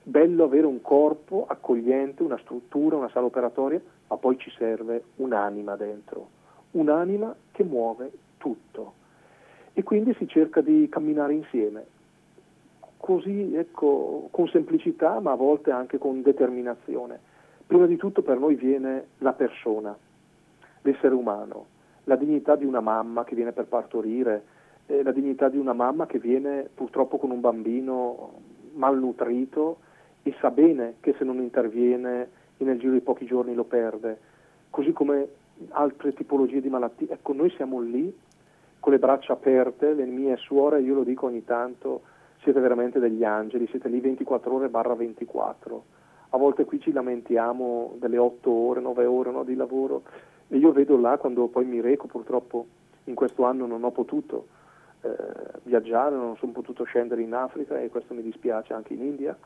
bello 0.00 0.44
avere 0.44 0.66
un 0.66 0.80
corpo 0.80 1.44
accogliente, 1.48 2.22
una 2.22 2.38
struttura, 2.38 2.94
una 2.94 3.10
sala 3.10 3.26
operatoria, 3.26 3.80
ma 4.08 4.16
poi 4.16 4.38
ci 4.38 4.50
serve 4.56 5.04
un'anima 5.16 5.76
dentro 5.76 6.36
un'anima 6.72 7.34
che 7.52 7.64
muove 7.64 8.10
tutto 8.36 8.94
e 9.72 9.82
quindi 9.82 10.14
si 10.14 10.26
cerca 10.26 10.60
di 10.60 10.88
camminare 10.90 11.34
insieme, 11.34 11.86
così 12.96 13.54
ecco, 13.54 14.28
con 14.30 14.48
semplicità 14.48 15.20
ma 15.20 15.32
a 15.32 15.36
volte 15.36 15.70
anche 15.70 15.98
con 15.98 16.20
determinazione. 16.20 17.20
Prima 17.64 17.86
di 17.86 17.96
tutto 17.96 18.22
per 18.22 18.38
noi 18.38 18.56
viene 18.56 19.08
la 19.18 19.32
persona, 19.32 19.96
l'essere 20.82 21.14
umano, 21.14 21.66
la 22.04 22.16
dignità 22.16 22.56
di 22.56 22.64
una 22.64 22.80
mamma 22.80 23.24
che 23.24 23.34
viene 23.34 23.52
per 23.52 23.66
partorire, 23.66 24.42
eh, 24.86 25.02
la 25.02 25.12
dignità 25.12 25.48
di 25.48 25.58
una 25.58 25.74
mamma 25.74 26.06
che 26.06 26.18
viene 26.18 26.68
purtroppo 26.74 27.18
con 27.18 27.30
un 27.30 27.40
bambino 27.40 28.32
malnutrito 28.72 29.78
e 30.22 30.34
sa 30.40 30.50
bene 30.50 30.94
che 31.00 31.14
se 31.18 31.24
non 31.24 31.38
interviene 31.38 32.30
nel 32.64 32.78
giro 32.78 32.92
di 32.92 33.00
pochi 33.00 33.26
giorni 33.26 33.54
lo 33.54 33.64
perde, 33.64 34.18
così 34.70 34.92
come 34.92 35.28
altre 35.70 36.12
tipologie 36.12 36.60
di 36.60 36.68
malattie. 36.68 37.10
Ecco, 37.10 37.32
noi 37.32 37.50
siamo 37.50 37.80
lì 37.80 38.16
con 38.80 38.92
le 38.92 38.98
braccia 38.98 39.32
aperte, 39.32 39.92
le 39.94 40.04
mie 40.04 40.36
suore, 40.36 40.80
io 40.80 40.94
lo 40.94 41.04
dico 41.04 41.26
ogni 41.26 41.44
tanto, 41.44 42.02
siete 42.42 42.60
veramente 42.60 42.98
degli 42.98 43.24
angeli, 43.24 43.66
siete 43.68 43.88
lì 43.88 44.00
24 44.00 44.54
ore 44.54 44.68
barra 44.68 44.94
24. 44.94 45.84
A 46.30 46.36
volte 46.36 46.64
qui 46.64 46.80
ci 46.80 46.92
lamentiamo 46.92 47.94
delle 47.98 48.18
8 48.18 48.50
ore, 48.50 48.80
9 48.80 49.04
ore 49.06 49.30
no, 49.30 49.44
di 49.44 49.54
lavoro 49.54 50.02
e 50.48 50.56
io 50.56 50.72
vedo 50.72 50.98
là 50.98 51.16
quando 51.18 51.46
poi 51.48 51.64
mi 51.64 51.80
reco, 51.80 52.06
purtroppo 52.06 52.66
in 53.04 53.14
questo 53.14 53.44
anno 53.44 53.66
non 53.66 53.84
ho 53.84 53.90
potuto 53.90 54.46
eh, 55.02 55.10
viaggiare, 55.62 56.16
non 56.16 56.36
sono 56.36 56.52
potuto 56.52 56.84
scendere 56.84 57.22
in 57.22 57.34
Africa 57.34 57.78
e 57.78 57.88
questo 57.88 58.14
mi 58.14 58.22
dispiace 58.22 58.72
anche 58.72 58.94
in 58.94 59.02
India, 59.02 59.36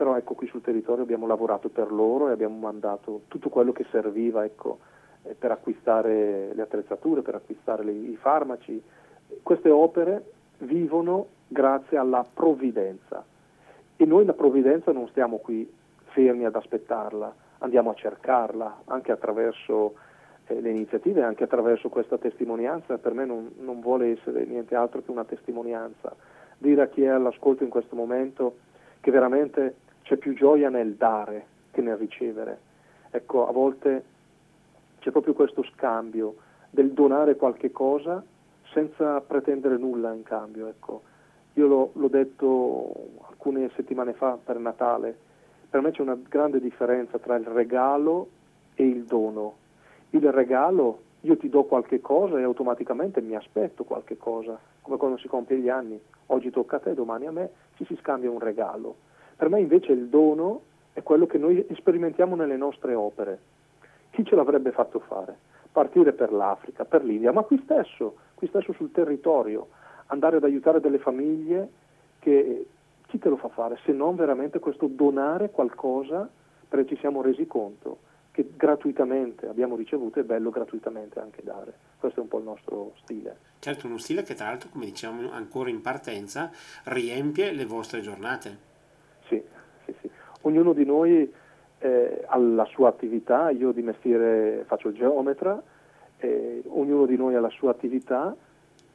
però 0.00 0.16
ecco 0.16 0.32
qui 0.32 0.46
sul 0.46 0.62
territorio 0.62 1.02
abbiamo 1.02 1.26
lavorato 1.26 1.68
per 1.68 1.92
loro 1.92 2.28
e 2.28 2.32
abbiamo 2.32 2.56
mandato 2.56 3.24
tutto 3.28 3.50
quello 3.50 3.70
che 3.70 3.84
serviva 3.90 4.46
ecco, 4.46 4.78
eh, 5.24 5.34
per 5.34 5.50
acquistare 5.50 6.54
le 6.54 6.62
attrezzature, 6.62 7.20
per 7.20 7.34
acquistare 7.34 7.84
le, 7.84 7.92
i 7.92 8.16
farmaci. 8.16 8.82
Queste 9.42 9.68
opere 9.68 10.24
vivono 10.60 11.26
grazie 11.46 11.98
alla 11.98 12.24
provvidenza. 12.32 13.22
E 13.94 14.06
noi 14.06 14.24
la 14.24 14.32
provvidenza 14.32 14.90
non 14.90 15.06
stiamo 15.08 15.36
qui 15.36 15.70
fermi 16.04 16.46
ad 16.46 16.56
aspettarla, 16.56 17.34
andiamo 17.58 17.90
a 17.90 17.94
cercarla 17.94 18.84
anche 18.86 19.12
attraverso 19.12 19.96
eh, 20.46 20.62
le 20.62 20.70
iniziative, 20.70 21.22
anche 21.22 21.44
attraverso 21.44 21.90
questa 21.90 22.16
testimonianza, 22.16 22.96
per 22.96 23.12
me 23.12 23.26
non, 23.26 23.50
non 23.58 23.80
vuole 23.80 24.12
essere 24.12 24.46
niente 24.46 24.74
altro 24.74 25.02
che 25.02 25.10
una 25.10 25.26
testimonianza, 25.26 26.16
dire 26.56 26.80
a 26.80 26.88
chi 26.88 27.02
è 27.02 27.08
all'ascolto 27.08 27.64
in 27.64 27.68
questo 27.68 27.94
momento 27.94 28.56
che 29.00 29.10
veramente 29.10 29.88
c'è 30.10 30.16
più 30.16 30.34
gioia 30.34 30.70
nel 30.70 30.94
dare 30.94 31.46
che 31.70 31.80
nel 31.82 31.96
ricevere. 31.96 32.58
Ecco, 33.12 33.46
a 33.46 33.52
volte 33.52 34.04
c'è 34.98 35.12
proprio 35.12 35.34
questo 35.34 35.62
scambio 35.62 36.34
del 36.68 36.90
donare 36.90 37.36
qualche 37.36 37.70
cosa 37.70 38.20
senza 38.72 39.20
pretendere 39.20 39.76
nulla 39.76 40.12
in 40.12 40.24
cambio. 40.24 40.66
Ecco. 40.66 41.02
Io 41.54 41.68
l'ho, 41.68 41.90
l'ho 41.92 42.08
detto 42.08 42.92
alcune 43.28 43.70
settimane 43.76 44.12
fa 44.12 44.36
per 44.42 44.58
Natale, 44.58 45.16
per 45.70 45.80
me 45.80 45.92
c'è 45.92 46.02
una 46.02 46.18
grande 46.20 46.58
differenza 46.58 47.18
tra 47.18 47.36
il 47.36 47.46
regalo 47.46 48.30
e 48.74 48.84
il 48.84 49.04
dono. 49.04 49.54
Il 50.10 50.28
regalo, 50.32 51.02
io 51.20 51.36
ti 51.36 51.48
do 51.48 51.62
qualche 51.62 52.00
cosa 52.00 52.36
e 52.36 52.42
automaticamente 52.42 53.20
mi 53.20 53.36
aspetto 53.36 53.84
qualche 53.84 54.16
cosa, 54.16 54.58
come 54.82 54.96
quando 54.96 55.18
si 55.18 55.28
compie 55.28 55.58
gli 55.58 55.68
anni, 55.68 56.00
oggi 56.26 56.50
tocca 56.50 56.76
a 56.76 56.80
te, 56.80 56.94
domani 56.94 57.26
a 57.28 57.30
me, 57.30 57.50
ci 57.76 57.84
si 57.84 57.96
scambia 58.00 58.28
un 58.28 58.40
regalo. 58.40 59.08
Per 59.40 59.48
me 59.48 59.58
invece 59.58 59.92
il 59.92 60.08
dono 60.08 60.64
è 60.92 61.02
quello 61.02 61.26
che 61.26 61.38
noi 61.38 61.66
sperimentiamo 61.72 62.36
nelle 62.36 62.58
nostre 62.58 62.92
opere 62.92 63.38
chi 64.10 64.22
ce 64.22 64.34
l'avrebbe 64.34 64.70
fatto 64.70 64.98
fare? 64.98 65.34
Partire 65.72 66.12
per 66.12 66.30
l'Africa, 66.30 66.84
per 66.84 67.02
l'India, 67.02 67.32
ma 67.32 67.40
qui 67.40 67.58
stesso, 67.64 68.16
qui 68.34 68.48
stesso 68.48 68.74
sul 68.74 68.90
territorio, 68.92 69.68
andare 70.08 70.36
ad 70.36 70.44
aiutare 70.44 70.78
delle 70.78 70.98
famiglie 70.98 71.70
che 72.18 72.66
chi 73.06 73.18
te 73.18 73.30
lo 73.30 73.38
fa 73.38 73.48
fare 73.48 73.78
se 73.86 73.92
non 73.92 74.14
veramente 74.14 74.58
questo 74.58 74.88
donare 74.88 75.48
qualcosa 75.48 76.28
perché 76.68 76.94
ci 76.94 77.00
siamo 77.00 77.22
resi 77.22 77.46
conto 77.46 78.00
che 78.32 78.50
gratuitamente 78.54 79.48
abbiamo 79.48 79.74
ricevuto 79.74 80.20
è 80.20 80.22
bello 80.22 80.50
gratuitamente 80.50 81.18
anche 81.18 81.40
dare. 81.42 81.72
Questo 81.98 82.20
è 82.20 82.22
un 82.22 82.28
po' 82.28 82.40
il 82.40 82.44
nostro 82.44 82.92
stile. 83.02 83.38
Certo, 83.60 83.86
uno 83.86 83.96
stile 83.96 84.22
che 84.22 84.34
tra 84.34 84.48
l'altro, 84.48 84.68
come 84.68 84.84
diciamo 84.84 85.30
ancora 85.30 85.70
in 85.70 85.80
partenza, 85.80 86.50
riempie 86.84 87.52
le 87.52 87.64
vostre 87.64 88.02
giornate. 88.02 88.68
Sì, 89.30 89.40
sì, 89.84 89.94
sì. 90.00 90.10
Ognuno 90.42 90.72
di 90.72 90.84
noi 90.84 91.32
eh, 91.78 92.24
alla 92.26 92.64
sua 92.64 92.88
attività, 92.88 93.50
io 93.50 93.70
di 93.70 93.82
mestiere 93.82 94.64
faccio 94.66 94.88
il 94.88 94.94
geometra, 94.94 95.62
eh, 96.18 96.62
ognuno 96.66 97.06
di 97.06 97.16
noi 97.16 97.36
ha 97.36 97.40
la 97.40 97.48
sua 97.50 97.70
attività 97.70 98.34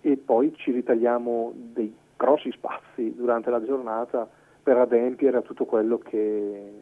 e 0.01 0.18
poi 0.18 0.54
ci 0.56 0.72
ritagliamo 0.72 1.54
dei 1.56 1.96
grossi 2.18 2.51
spazi 2.51 3.15
durante 3.15 3.50
la 3.50 3.63
giornata 3.63 4.27
per 4.62 4.77
adempiere 4.77 5.38
a 5.38 5.42
tutto 5.42 5.65
quello 5.65 5.98
che 6.00 6.74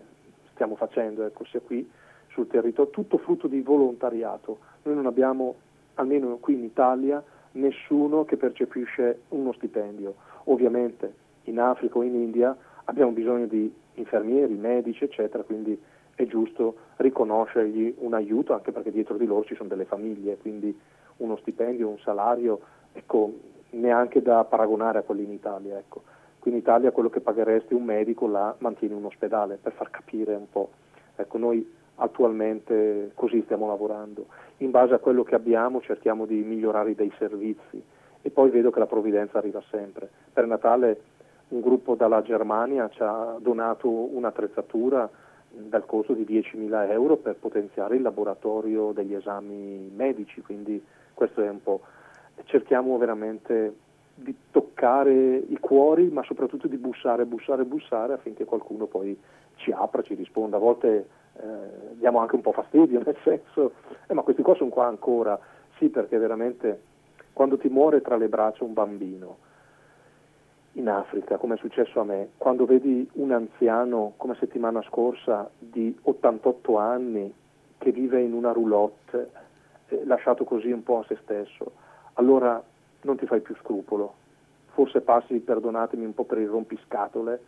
stiamo 0.53 0.75
facendo, 0.75 1.25
ecco, 1.25 1.45
sia 1.45 1.59
qui 1.59 1.89
sul 2.29 2.47
territorio, 2.47 2.91
tutto 2.91 3.17
frutto 3.19 3.47
di 3.47 3.61
volontariato. 3.61 4.57
Noi 4.83 4.95
non 4.95 5.05
abbiamo, 5.05 5.55
almeno 5.95 6.37
qui 6.37 6.55
in 6.55 6.63
Italia, 6.63 7.23
nessuno 7.51 8.25
che 8.25 8.37
percepisce 8.37 9.21
uno 9.29 9.53
stipendio. 9.53 10.15
Ovviamente 10.45 11.13
in 11.43 11.59
Africa 11.59 11.97
o 11.99 12.03
in 12.03 12.15
India 12.15 12.55
abbiamo 12.85 13.11
bisogno 13.11 13.45
di 13.45 13.73
infermieri, 13.95 14.53
medici, 14.55 15.03
eccetera, 15.03 15.43
quindi 15.43 15.79
è 16.15 16.25
giusto 16.25 16.75
riconoscergli 16.97 17.95
un 17.99 18.13
aiuto 18.13 18.53
anche 18.53 18.71
perché 18.71 18.91
dietro 18.91 19.17
di 19.17 19.25
loro 19.25 19.45
ci 19.45 19.55
sono 19.55 19.69
delle 19.69 19.85
famiglie, 19.85 20.37
quindi 20.37 20.77
uno 21.17 21.37
stipendio, 21.37 21.89
un 21.89 21.99
salario, 21.99 22.59
ecco, 22.93 23.33
neanche 23.71 24.21
da 24.21 24.43
paragonare 24.43 24.99
a 24.99 25.03
quelli 25.03 25.23
in 25.23 25.31
Italia. 25.31 25.77
Ecco. 25.77 26.03
Qui 26.39 26.51
in 26.51 26.57
Italia 26.57 26.91
quello 26.91 27.09
che 27.09 27.21
pagheresti 27.21 27.73
un 27.73 27.83
medico 27.83 28.27
là 28.27 28.53
mantiene 28.59 28.95
un 28.95 29.05
ospedale, 29.05 29.57
per 29.61 29.73
far 29.73 29.89
capire 29.89 30.35
un 30.35 30.49
po'. 30.49 30.69
Ecco, 31.15 31.37
noi 31.37 31.81
attualmente 31.95 33.11
così 33.13 33.41
stiamo 33.43 33.67
lavorando. 33.67 34.25
In 34.57 34.71
base 34.71 34.93
a 34.93 34.99
quello 34.99 35.23
che 35.23 35.35
abbiamo 35.35 35.81
cerchiamo 35.81 36.25
di 36.25 36.41
migliorare 36.41 36.95
dei 36.95 37.11
servizi 37.17 37.81
e 38.21 38.29
poi 38.29 38.49
vedo 38.49 38.71
che 38.71 38.79
la 38.79 38.87
provvidenza 38.87 39.37
arriva 39.37 39.61
sempre. 39.69 40.09
Per 40.31 40.45
Natale 40.47 41.01
un 41.49 41.61
gruppo 41.61 41.95
dalla 41.95 42.21
Germania 42.21 42.89
ci 42.89 43.01
ha 43.01 43.35
donato 43.39 43.89
un'attrezzatura 43.89 45.09
dal 45.49 45.85
costo 45.85 46.13
di 46.13 46.25
10.000 46.25 46.89
euro 46.89 47.17
per 47.17 47.35
potenziare 47.35 47.95
il 47.95 48.01
laboratorio 48.01 48.91
degli 48.91 49.13
esami 49.13 49.91
medici, 49.93 50.41
quindi 50.41 50.83
questo 51.13 51.41
è 51.41 51.49
un 51.49 51.61
po'. 51.61 51.81
Cerchiamo 52.45 52.97
veramente 52.97 53.75
di 54.15 54.35
toccare 54.51 55.13
i 55.13 55.57
cuori, 55.59 56.09
ma 56.09 56.23
soprattutto 56.23 56.67
di 56.67 56.77
bussare, 56.77 57.25
bussare, 57.25 57.65
bussare 57.65 58.13
affinché 58.13 58.45
qualcuno 58.45 58.85
poi 58.85 59.17
ci 59.55 59.71
apra, 59.71 60.01
ci 60.01 60.15
risponda. 60.15 60.57
A 60.57 60.59
volte 60.59 61.07
eh, 61.33 61.41
diamo 61.93 62.19
anche 62.19 62.35
un 62.35 62.41
po' 62.41 62.51
fastidio, 62.51 63.01
nel 63.05 63.17
senso, 63.23 63.73
eh, 64.07 64.13
ma 64.13 64.21
questi 64.21 64.41
qua 64.41 64.55
sono 64.55 64.69
qua 64.69 64.87
ancora. 64.87 65.39
Sì, 65.77 65.89
perché 65.89 66.17
veramente 66.17 66.81
quando 67.33 67.57
ti 67.57 67.67
muore 67.69 68.01
tra 68.01 68.15
le 68.15 68.27
braccia 68.27 68.63
un 68.63 68.73
bambino, 68.73 69.37
in 70.73 70.89
Africa, 70.89 71.37
come 71.37 71.55
è 71.55 71.57
successo 71.57 71.99
a 71.99 72.03
me, 72.03 72.29
quando 72.37 72.65
vedi 72.65 73.07
un 73.13 73.31
anziano 73.31 74.13
come 74.17 74.35
settimana 74.39 74.81
scorsa 74.83 75.49
di 75.57 75.95
88 76.01 76.77
anni 76.77 77.33
che 77.77 77.91
vive 77.91 78.21
in 78.21 78.33
una 78.33 78.51
roulotte, 78.51 79.31
eh, 79.89 80.05
lasciato 80.05 80.43
così 80.43 80.71
un 80.71 80.83
po' 80.83 80.99
a 80.99 81.05
se 81.07 81.17
stesso, 81.21 81.73
allora 82.13 82.61
non 83.01 83.17
ti 83.17 83.25
fai 83.25 83.41
più 83.41 83.55
scrupolo. 83.57 84.21
Forse 84.71 85.01
passi, 85.01 85.37
perdonatemi, 85.39 86.05
un 86.05 86.13
po' 86.13 86.23
per 86.23 86.39
il 86.39 86.47
rompiscatole, 86.47 87.41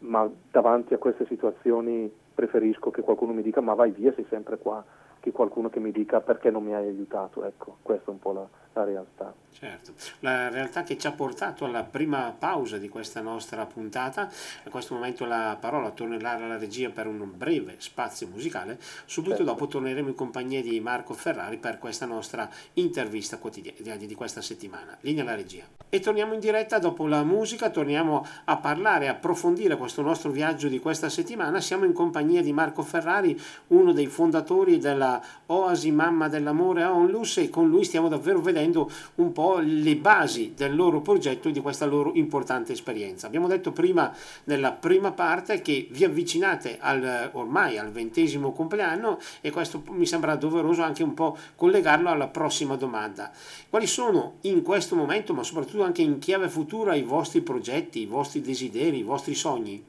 ma 0.00 0.30
davanti 0.50 0.94
a 0.94 0.98
queste 0.98 1.26
situazioni 1.26 2.12
preferisco 2.34 2.90
che 2.90 3.02
qualcuno 3.02 3.32
mi 3.32 3.42
dica 3.42 3.60
ma 3.60 3.74
vai 3.74 3.90
via, 3.90 4.12
sei 4.14 4.26
sempre 4.28 4.56
qua, 4.58 4.82
che 5.18 5.32
qualcuno 5.32 5.68
che 5.68 5.80
mi 5.80 5.90
dica 5.90 6.20
perché 6.20 6.50
non 6.50 6.62
mi 6.62 6.74
hai 6.74 6.86
aiutato. 6.86 7.44
Ecco, 7.44 7.78
questa 7.82 8.10
è 8.10 8.14
un 8.14 8.20
po' 8.20 8.32
la, 8.32 8.48
la 8.74 8.84
realtà. 8.84 9.34
Certo, 9.52 9.92
la 10.20 10.48
realtà 10.48 10.84
che 10.84 10.96
ci 10.96 11.06
ha 11.06 11.12
portato 11.12 11.64
alla 11.64 11.82
prima 11.82 12.34
pausa 12.38 12.78
di 12.78 12.88
questa 12.88 13.20
nostra 13.20 13.66
puntata, 13.66 14.30
a 14.64 14.70
questo 14.70 14.94
momento 14.94 15.24
la 15.26 15.56
parola 15.60 15.90
tornerà 15.90 16.30
alla 16.30 16.56
regia 16.56 16.88
per 16.88 17.06
un 17.06 17.30
breve 17.36 17.74
spazio 17.78 18.28
musicale, 18.28 18.78
subito 19.04 19.36
certo. 19.36 19.50
dopo 19.50 19.66
torneremo 19.66 20.08
in 20.08 20.14
compagnia 20.14 20.62
di 20.62 20.78
Marco 20.80 21.14
Ferrari 21.14 21.58
per 21.58 21.78
questa 21.78 22.06
nostra 22.06 22.48
intervista 22.74 23.38
quotidiana 23.38 24.06
di 24.06 24.14
questa 24.14 24.40
settimana. 24.40 24.96
Linea 25.00 25.24
alla 25.24 25.34
regia. 25.34 25.64
E 25.88 25.98
torniamo 25.98 26.34
in 26.34 26.40
diretta 26.40 26.78
dopo 26.78 27.06
la 27.06 27.24
musica, 27.24 27.68
torniamo 27.68 28.24
a 28.44 28.56
parlare, 28.56 29.08
a 29.08 29.12
approfondire 29.12 29.76
questo 29.76 30.00
nostro 30.00 30.30
viaggio 30.30 30.68
di 30.68 30.78
questa 30.78 31.08
settimana. 31.08 31.60
Siamo 31.60 31.84
in 31.84 31.92
compagnia 31.92 32.40
di 32.40 32.52
Marco 32.52 32.82
Ferrari, 32.82 33.38
uno 33.68 33.92
dei 33.92 34.06
fondatori 34.06 34.78
della 34.78 35.20
Oasi 35.46 35.90
Mamma 35.90 36.28
dell'Amore 36.28 36.84
a 36.84 36.94
Onlus 36.94 37.38
e 37.38 37.50
con 37.50 37.68
lui 37.68 37.84
stiamo 37.84 38.08
davvero 38.08 38.40
vedendo 38.40 38.59
vedendo 38.60 38.90
un 39.16 39.32
po' 39.32 39.58
le 39.58 39.96
basi 39.96 40.52
del 40.54 40.76
loro 40.76 41.00
progetto 41.00 41.48
e 41.48 41.52
di 41.52 41.60
questa 41.60 41.86
loro 41.86 42.12
importante 42.14 42.72
esperienza. 42.72 43.26
Abbiamo 43.26 43.48
detto 43.48 43.72
prima 43.72 44.12
nella 44.44 44.72
prima 44.72 45.12
parte 45.12 45.60
che 45.60 45.88
vi 45.90 46.04
avvicinate 46.04 46.76
al, 46.78 47.30
ormai 47.32 47.78
al 47.78 47.90
ventesimo 47.90 48.52
compleanno 48.52 49.18
e 49.40 49.50
questo 49.50 49.82
mi 49.90 50.06
sembra 50.06 50.36
doveroso 50.36 50.82
anche 50.82 51.02
un 51.02 51.14
po' 51.14 51.36
collegarlo 51.56 52.08
alla 52.08 52.28
prossima 52.28 52.76
domanda. 52.76 53.30
Quali 53.68 53.86
sono 53.86 54.34
in 54.42 54.62
questo 54.62 54.94
momento, 54.94 55.34
ma 55.34 55.42
soprattutto 55.42 55.82
anche 55.82 56.02
in 56.02 56.18
chiave 56.18 56.48
futura, 56.48 56.94
i 56.94 57.02
vostri 57.02 57.40
progetti, 57.40 58.02
i 58.02 58.06
vostri 58.06 58.40
desideri, 58.40 58.98
i 58.98 59.02
vostri 59.02 59.34
sogni? 59.34 59.82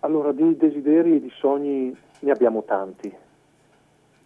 Allora, 0.00 0.32
di 0.32 0.56
desideri 0.56 1.16
e 1.16 1.20
di 1.20 1.32
sogni 1.38 1.94
ne 2.20 2.30
abbiamo 2.30 2.62
tanti 2.64 3.12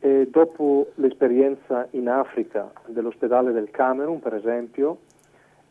e 0.00 0.28
dopo 0.30 0.92
l'esperienza 0.94 1.86
in 1.90 2.08
Africa 2.08 2.72
dell'ospedale 2.86 3.52
del 3.52 3.70
Camerun, 3.70 4.18
per 4.18 4.34
esempio, 4.34 5.00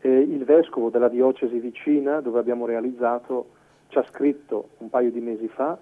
eh, 0.01 0.19
il 0.19 0.45
vescovo 0.45 0.89
della 0.89 1.09
diocesi 1.09 1.57
vicina, 1.59 2.21
dove 2.21 2.39
abbiamo 2.39 2.65
realizzato, 2.65 3.57
ci 3.87 3.97
ha 3.97 4.05
scritto 4.07 4.69
un 4.77 4.89
paio 4.89 5.11
di 5.11 5.19
mesi 5.19 5.47
fa 5.47 5.77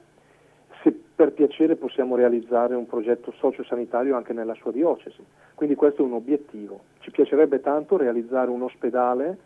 se 0.82 0.92
per 0.92 1.34
piacere 1.34 1.76
possiamo 1.76 2.16
realizzare 2.16 2.76
un 2.76 2.86
progetto 2.86 3.34
sociosanitario 3.38 4.16
anche 4.16 4.34
nella 4.34 4.54
sua 4.54 4.72
diocesi. 4.72 5.24
Quindi 5.56 5.76
questo 5.76 6.04
è 6.04 6.06
un 6.06 6.14
obiettivo. 6.14 6.82
Ci 7.00 7.12
piacerebbe 7.12 7.60
tanto 7.62 7.98
realizzare 7.98 8.50
un 8.50 8.62
ospedale, 8.62 9.38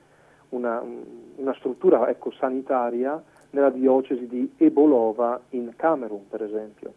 una, 0.49 0.83
una 1.35 1.53
struttura 1.55 2.09
ecco, 2.09 2.31
sanitaria 2.31 3.21
nella 3.51 3.69
diocesi 3.69 4.27
di 4.27 4.51
Ebolova 4.57 5.39
in 5.51 5.71
Camerun, 5.75 6.27
per 6.27 6.43
esempio. 6.43 6.93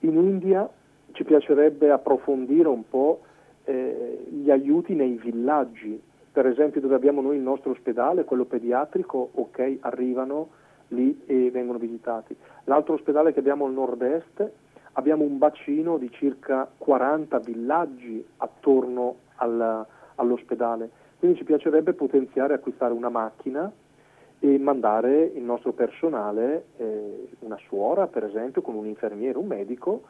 In 0.00 0.14
India 0.16 0.68
ci 1.16 1.24
piacerebbe 1.24 1.90
approfondire 1.90 2.68
un 2.68 2.86
po' 2.88 3.22
eh, 3.64 4.26
gli 4.28 4.50
aiuti 4.50 4.94
nei 4.94 5.16
villaggi, 5.16 6.00
per 6.30 6.46
esempio 6.46 6.82
dove 6.82 6.94
abbiamo 6.94 7.22
noi 7.22 7.36
il 7.36 7.42
nostro 7.42 7.70
ospedale, 7.70 8.24
quello 8.24 8.44
pediatrico, 8.44 9.30
ok, 9.32 9.78
arrivano 9.80 10.50
lì 10.88 11.22
e 11.24 11.50
vengono 11.50 11.78
visitati. 11.78 12.36
L'altro 12.64 12.94
ospedale 12.94 13.32
che 13.32 13.38
abbiamo 13.38 13.64
al 13.64 13.72
nord-est, 13.72 14.50
abbiamo 14.92 15.24
un 15.24 15.38
bacino 15.38 15.96
di 15.96 16.10
circa 16.12 16.70
40 16.76 17.38
villaggi 17.38 18.24
attorno 18.36 19.16
alla, 19.36 19.84
all'ospedale, 20.16 20.90
quindi 21.18 21.38
ci 21.38 21.44
piacerebbe 21.44 21.94
potenziare, 21.94 22.52
acquistare 22.52 22.92
una 22.92 23.08
macchina 23.08 23.72
e 24.38 24.58
mandare 24.58 25.32
il 25.34 25.42
nostro 25.42 25.72
personale, 25.72 26.66
eh, 26.76 27.28
una 27.38 27.58
suora 27.66 28.06
per 28.06 28.24
esempio, 28.24 28.60
con 28.60 28.74
un 28.74 28.84
infermiere, 28.84 29.38
un 29.38 29.46
medico, 29.46 30.02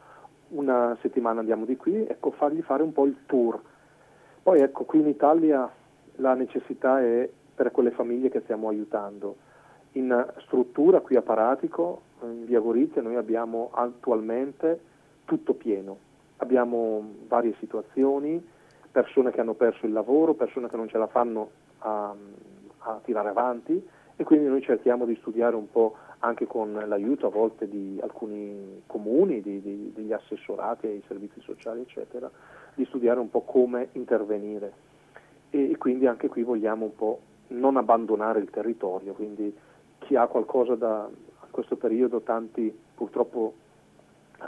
una 0.49 0.97
settimana 1.01 1.39
andiamo 1.39 1.65
di 1.65 1.75
qui, 1.75 2.05
ecco, 2.07 2.31
fargli 2.31 2.61
fare 2.61 2.83
un 2.83 2.93
po' 2.93 3.05
il 3.05 3.17
tour. 3.25 3.59
Poi 4.43 4.59
ecco, 4.61 4.85
qui 4.85 4.99
in 4.99 5.07
Italia 5.07 5.69
la 6.15 6.33
necessità 6.33 7.01
è 7.01 7.29
per 7.53 7.71
quelle 7.71 7.91
famiglie 7.91 8.29
che 8.29 8.41
stiamo 8.41 8.69
aiutando. 8.69 9.37
In 9.93 10.25
struttura 10.45 11.01
qui 11.01 11.15
a 11.15 11.21
Paratico, 11.21 12.01
in 12.21 12.45
via 12.45 12.59
Gorizia, 12.59 13.01
noi 13.01 13.15
abbiamo 13.15 13.71
attualmente 13.73 14.79
tutto 15.25 15.53
pieno. 15.53 15.97
Abbiamo 16.37 17.03
varie 17.27 17.55
situazioni, 17.59 18.45
persone 18.91 19.31
che 19.31 19.41
hanno 19.41 19.53
perso 19.53 19.85
il 19.85 19.91
lavoro, 19.91 20.33
persone 20.33 20.69
che 20.69 20.77
non 20.77 20.87
ce 20.87 20.97
la 20.97 21.07
fanno 21.07 21.49
a, 21.79 22.13
a 22.79 22.99
tirare 23.03 23.29
avanti 23.29 23.85
e 24.15 24.23
quindi 24.23 24.47
noi 24.47 24.61
cerchiamo 24.61 25.05
di 25.05 25.15
studiare 25.15 25.55
un 25.55 25.69
po' 25.69 25.95
anche 26.19 26.47
con 26.47 26.73
l'aiuto 26.73 27.27
a 27.27 27.29
volte 27.29 27.67
di 27.67 27.99
alcuni 28.01 28.81
comuni, 28.87 29.41
di, 29.41 29.61
di, 29.61 29.91
degli 29.93 30.13
assessorati 30.13 30.87
ai 30.87 31.03
servizi 31.07 31.39
sociali, 31.41 31.81
eccetera, 31.81 32.29
di 32.73 32.85
studiare 32.85 33.19
un 33.19 33.29
po' 33.29 33.41
come 33.41 33.89
intervenire. 33.93 34.85
E, 35.49 35.71
e 35.71 35.77
quindi 35.77 36.07
anche 36.07 36.27
qui 36.27 36.43
vogliamo 36.43 36.85
un 36.85 36.95
po' 36.95 37.19
non 37.49 37.77
abbandonare 37.77 38.39
il 38.39 38.49
territorio, 38.49 39.13
quindi 39.13 39.55
chi 39.99 40.15
ha 40.15 40.27
qualcosa 40.27 40.75
da, 40.75 41.03
a 41.03 41.47
questo 41.49 41.75
periodo, 41.75 42.21
tanti 42.21 42.75
purtroppo 42.93 43.53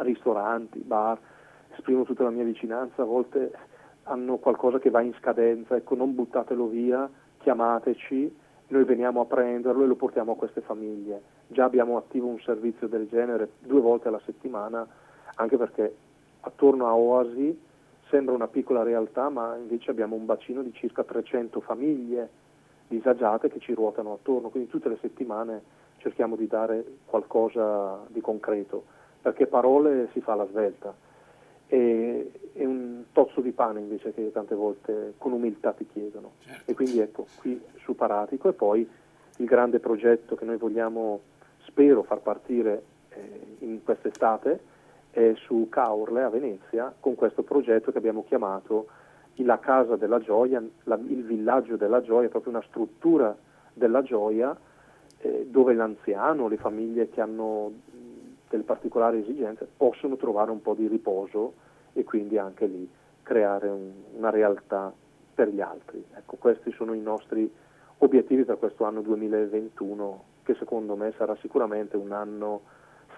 ristoranti, 0.02 0.80
bar, 0.80 1.20
esprimo 1.72 2.04
tutta 2.04 2.24
la 2.24 2.30
mia 2.30 2.44
vicinanza, 2.44 3.04
a 3.04 3.06
volte 3.06 3.52
hanno 4.04 4.38
qualcosa 4.38 4.80
che 4.80 4.90
va 4.90 5.02
in 5.02 5.14
scadenza, 5.20 5.76
ecco 5.76 5.96
non 5.96 6.16
buttatelo 6.16 6.68
via, 6.68 7.10
chiamateci 7.38 8.38
noi 8.70 8.84
veniamo 8.84 9.22
a 9.22 9.26
prenderlo 9.26 9.84
e 9.84 9.88
lo 9.88 9.96
portiamo 9.96 10.34
a 10.34 10.36
queste 10.36 10.62
famiglie. 10.62 11.38
Già 11.52 11.64
abbiamo 11.64 11.98
attivo 11.98 12.28
un 12.28 12.40
servizio 12.42 12.88
del 12.88 13.08
genere 13.08 13.50
due 13.60 13.82
volte 13.82 14.08
alla 14.08 14.22
settimana, 14.24 14.88
anche 15.36 15.58
perché 15.58 15.96
attorno 16.42 16.86
a 16.86 16.96
Oasi 16.96 17.60
sembra 18.08 18.36
una 18.36 18.48
piccola 18.48 18.84
realtà, 18.84 19.30
ma 19.30 19.56
invece 19.58 19.90
abbiamo 19.90 20.16
un 20.16 20.26
bacino 20.26 20.62
di 20.62 20.72
circa 20.74 21.04
300 21.04 21.60
famiglie 21.62 22.30
disagiate 22.88 23.50
che 23.50 23.60
ci 23.60 23.74
ruotano 23.74 24.14
attorno, 24.14 24.50
quindi 24.50 24.70
tutte 24.70 24.90
le 24.90 24.98
settimane 25.02 25.62
cerchiamo 25.98 26.36
di 26.36 26.48
dare 26.48 26.84
qualcosa 27.06 28.00
di 28.08 28.22
concreto, 28.22 28.84
perché 29.22 29.48
parole 29.48 30.10
si 30.14 30.22
fa 30.22 30.36
la 30.36 30.48
svelta. 30.48 30.94
e, 31.72 32.32
e, 32.54 32.66
un 32.66 33.06
tozzo 33.12 33.42
di 33.42 33.52
pane 33.52 33.80
invece 33.80 34.12
che 34.12 34.32
tante 34.32 34.56
volte 34.56 35.14
con 35.18 35.32
umiltà 35.32 35.72
ti 35.72 35.86
chiedono. 35.86 36.34
Certo. 36.40 36.72
E 36.72 36.74
quindi 36.74 37.00
ecco, 37.00 37.28
qui 37.38 37.62
su 37.84 37.96
Paratico 37.96 38.50
e 38.50 38.54
poi 38.54 38.90
il 39.38 39.46
grande 39.46 39.80
progetto 39.80 40.36
che 40.36 40.46
noi 40.46 40.58
vogliamo, 40.58 41.22
spero, 41.70 42.04
far 42.04 42.20
partire 42.20 42.84
eh, 43.10 43.56
in 43.60 43.84
quest'estate 43.84 44.78
è 45.12 45.34
su 45.36 45.68
Caorle 45.70 46.24
a 46.24 46.30
Venezia 46.30 46.94
con 47.00 47.16
questo 47.16 47.44
progetto 47.44 47.92
che 47.92 47.98
abbiamo 47.98 48.24
chiamato 48.26 48.88
la 49.38 49.58
Casa 49.60 49.96
della 49.96 50.20
Gioia, 50.20 50.62
la, 50.84 50.96
il 50.96 51.24
Villaggio 51.24 51.78
della 51.78 52.02
Gioia, 52.02 52.28
proprio 52.28 52.52
una 52.52 52.64
struttura 52.68 53.36
della 53.74 54.02
gioia 54.02 54.56
eh, 55.20 55.48
dove 55.50 55.74
l'anziano, 55.74 56.48
le 56.48 56.58
famiglie 56.58 57.10
che 57.10 57.22
hanno 57.22 57.72
delle 58.50 58.64
particolari 58.64 59.20
esigenze 59.20 59.68
possono 59.78 60.18
trovare 60.18 60.52
un 60.52 60.62
po' 60.62 60.74
di 60.74 60.88
riposo 60.88 61.54
e 61.94 62.04
quindi 62.04 62.38
anche 62.38 62.66
lì 62.66 62.90
creare 63.24 63.70
un, 63.70 63.92
una 64.18 64.30
realtà 64.30 64.92
per 65.34 65.50
gli 65.50 65.62
altri. 65.62 66.04
Ecco, 66.16 66.36
questi 66.38 66.72
sono 66.72 66.94
i 66.94 67.02
nostri 67.02 67.50
obiettivi 68.00 68.44
per 68.44 68.58
questo 68.58 68.86
anno 68.86 69.02
2021 69.02 70.24
che 70.50 70.56
secondo 70.58 70.96
me 70.96 71.14
sarà 71.16 71.38
sicuramente 71.42 71.96
un 71.96 72.12
anno 72.12 72.62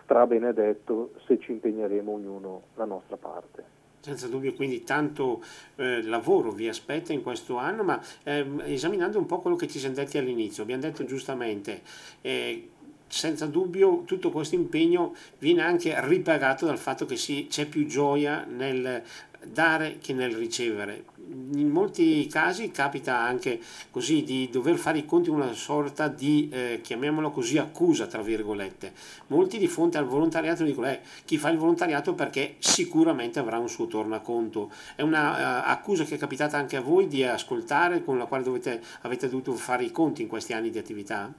strabenedetto 0.04 1.13
se 1.26 1.39
ci 1.39 1.52
impegneremo 1.52 2.12
ognuno 2.12 2.63
la 2.76 2.84
nostra 2.84 3.15
parte. 3.15 3.80
Senza 4.02 4.28
dubbio, 4.28 4.54
quindi 4.54 4.84
tanto 4.84 5.41
eh, 5.76 6.04
lavoro 6.04 6.52
vi 6.52 6.67
aspetta 6.67 7.13
in 7.13 7.22
questo 7.22 7.56
anno, 7.56 7.84
ma 7.84 8.02
eh, 8.24 8.46
esaminando 8.65 9.17
un 9.17 9.28
po' 9.28 9.39
quello 9.39 9.56
che 9.56 9.67
ci 9.67 9.80
siamo 9.80 9.96
detti 9.96 10.17
all'inizio, 10.17 10.63
abbiamo 10.63 10.82
detto 10.82 11.06
giustamente, 11.06 11.82
eh, 12.20 12.67
senza 13.08 13.46
dubbio 13.46 14.04
tutto 14.04 14.30
questo 14.30 14.56
impegno 14.56 15.13
viene 15.38 15.62
anche 15.62 15.96
ripagato 16.06 16.65
dal 16.65 16.80
fatto 16.80 17.06
che 17.06 17.15
si, 17.15 17.48
c'è 17.50 17.65
più 17.65 17.86
gioia 17.86 18.46
nel 18.46 19.04
dare 19.45 19.97
che 19.99 20.13
nel 20.13 20.36
ricevere. 20.36 21.06
In 21.54 21.69
molti 21.69 22.27
casi 22.27 22.71
capita 22.71 23.17
anche 23.17 23.60
così 23.89 24.23
di 24.23 24.49
dover 24.51 24.75
fare 24.75 24.99
i 24.99 25.06
conti 25.06 25.30
una 25.30 25.54
sorta 25.54 26.08
di, 26.08 26.49
eh, 26.51 26.80
chiamiamolo 26.82 27.32
così, 27.32 27.58
accusa, 27.58 28.08
tra 28.08 28.21
virgolette. 28.21 28.91
Molti 29.27 29.58
di 29.58 29.67
fronte 29.67 29.97
al 29.97 30.06
volontariato 30.06 30.63
dicono 30.63 30.88
eh, 30.88 30.99
chi 31.23 31.38
fa 31.38 31.49
il 31.49 31.58
volontariato 31.58 32.13
perché 32.13 32.56
sicuramente 32.60 33.39
avrà 33.39 33.58
un 33.58 33.69
suo 33.69 33.88
tornaconto. 33.88 34.71
È 34.95 35.01
un'accusa 35.01 36.04
uh, 36.04 36.06
che 36.06 36.15
è 36.15 36.17
capitata 36.17 36.58
anche 36.58 36.75
a 36.75 36.82
voi 36.82 37.08
di 37.08 37.23
ascoltare, 37.23 38.04
con 38.04 38.17
la 38.17 38.25
quale 38.25 38.43
dovete, 38.43 38.82
avete 39.01 39.30
dovuto 39.30 39.54
fare 39.54 39.84
i 39.84 39.91
conti 39.91 40.21
in 40.21 40.27
questi 40.27 40.54
anni 40.54 40.69
di 40.69 40.77
attività? 40.77 41.32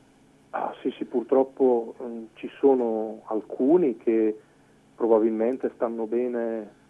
Ah, 0.51 0.75
sì, 0.81 0.91
sì, 0.97 1.05
purtroppo 1.05 1.95
mh, 1.99 2.05
mm, 2.05 2.25
ci 2.35 2.51
sono 2.59 3.23
alcuni 3.27 3.97
che 3.97 4.39
probabilmente 4.95 5.71
stanno 5.75 6.07
bene 6.07 6.81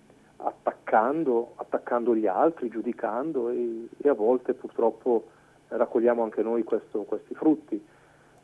attaccando, 0.45 1.53
attaccando 1.57 2.15
gli 2.15 2.27
altri, 2.27 2.69
giudicando 2.69 3.51
e, 3.51 3.89
e, 3.97 4.09
a 4.09 4.15
volte 4.15 4.55
purtroppo 4.55 5.29
raccogliamo 5.69 6.23
anche 6.23 6.43
noi 6.43 6.65
questo, 6.65 7.03
questi 7.03 7.35
frutti. 7.35 7.83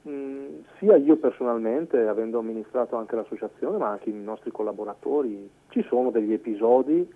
Mm, 0.09 0.61
sia 0.79 0.97
io 0.97 1.17
personalmente, 1.17 2.07
avendo 2.07 2.39
amministrato 2.39 2.97
anche 2.97 3.17
l'associazione, 3.17 3.79
ma 3.79 3.89
anche 3.89 4.11
i 4.11 4.15
nostri 4.15 4.51
collaboratori, 4.51 5.51
ci 5.69 5.83
sono 5.83 6.11
degli 6.11 6.33
episodi 6.33 7.07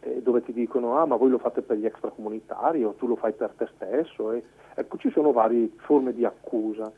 eh, 0.00 0.22
dove 0.22 0.42
ti 0.42 0.52
dicono 0.52 0.98
ah 0.98 1.06
ma 1.06 1.16
voi 1.16 1.30
lo 1.30 1.38
fate 1.38 1.62
per 1.62 1.76
gli 1.76 1.86
extracomunitari 1.86 2.84
o 2.84 2.94
tu 2.94 3.06
lo 3.06 3.16
fai 3.16 3.32
per 3.32 3.52
te 3.56 3.68
stesso. 3.74 4.32
E, 4.32 4.42
ecco, 4.74 4.96
ci 4.98 5.10
sono 5.10 5.32
varie 5.32 5.70
forme 5.76 6.12
di 6.12 6.24
accusa. 6.24 6.90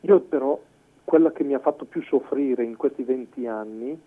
Io 0.00 0.20
però, 0.20 0.58
quella 1.04 1.32
che 1.32 1.44
mi 1.44 1.54
ha 1.54 1.60
fatto 1.60 1.84
più 1.84 2.02
soffrire 2.02 2.64
in 2.64 2.76
questi 2.76 3.04
20 3.04 3.46
anni 3.46 4.00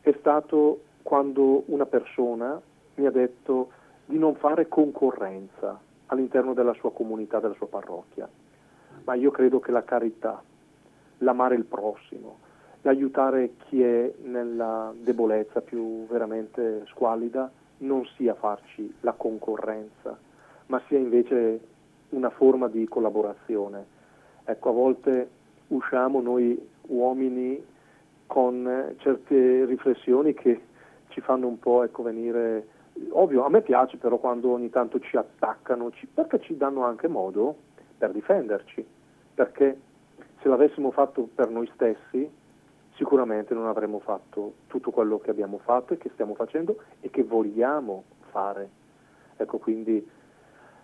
è 0.00 0.14
stato 0.18 0.82
quando 1.06 1.62
una 1.66 1.86
persona 1.86 2.60
mi 2.96 3.06
ha 3.06 3.12
detto 3.12 3.70
di 4.06 4.18
non 4.18 4.34
fare 4.34 4.66
concorrenza 4.66 5.78
all'interno 6.06 6.52
della 6.52 6.72
sua 6.72 6.90
comunità, 6.90 7.38
della 7.38 7.54
sua 7.54 7.68
parrocchia. 7.68 8.28
Ma 9.04 9.14
io 9.14 9.30
credo 9.30 9.60
che 9.60 9.70
la 9.70 9.84
carità, 9.84 10.42
l'amare 11.18 11.54
il 11.54 11.62
prossimo, 11.62 12.38
l'aiutare 12.82 13.52
chi 13.68 13.84
è 13.84 14.12
nella 14.24 14.92
debolezza 15.00 15.60
più 15.60 16.06
veramente 16.08 16.82
squallida, 16.86 17.48
non 17.78 18.04
sia 18.16 18.34
farci 18.34 18.92
la 19.02 19.12
concorrenza, 19.12 20.18
ma 20.66 20.82
sia 20.88 20.98
invece 20.98 21.60
una 22.08 22.30
forma 22.30 22.66
di 22.66 22.84
collaborazione. 22.88 23.86
Ecco, 24.42 24.70
a 24.70 24.72
volte 24.72 25.30
usciamo 25.68 26.20
noi 26.20 26.60
uomini 26.88 27.64
con 28.26 28.94
certe 28.98 29.64
riflessioni 29.66 30.34
che 30.34 30.65
ci 31.16 31.22
fanno 31.22 31.46
un 31.46 31.58
po' 31.58 31.82
ecco, 31.82 32.02
venire... 32.02 32.68
Ovvio, 33.10 33.44
a 33.44 33.48
me 33.48 33.62
piace 33.62 33.96
però 33.96 34.18
quando 34.18 34.50
ogni 34.50 34.68
tanto 34.68 35.00
ci 35.00 35.16
attaccano, 35.16 35.90
ci, 35.92 36.06
perché 36.06 36.40
ci 36.40 36.58
danno 36.58 36.84
anche 36.84 37.08
modo 37.08 37.56
per 37.96 38.10
difenderci, 38.10 38.86
perché 39.34 39.80
se 40.40 40.48
l'avessimo 40.48 40.90
fatto 40.90 41.28
per 41.34 41.48
noi 41.48 41.70
stessi 41.74 42.30
sicuramente 42.96 43.54
non 43.54 43.66
avremmo 43.66 43.98
fatto 43.98 44.54
tutto 44.66 44.90
quello 44.90 45.18
che 45.18 45.30
abbiamo 45.30 45.58
fatto 45.58 45.94
e 45.94 45.98
che 45.98 46.10
stiamo 46.12 46.34
facendo 46.34 46.82
e 47.00 47.08
che 47.08 47.22
vogliamo 47.22 48.04
fare. 48.30 48.68
Ecco, 49.36 49.56
quindi 49.56 50.06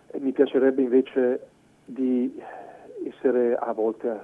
eh, 0.07 0.19
mi 0.19 0.31
piacerebbe 0.31 0.81
invece 0.81 1.47
di 1.85 2.41
essere 3.05 3.55
a 3.55 3.71
volte 3.71 4.09
eh, 4.09 4.19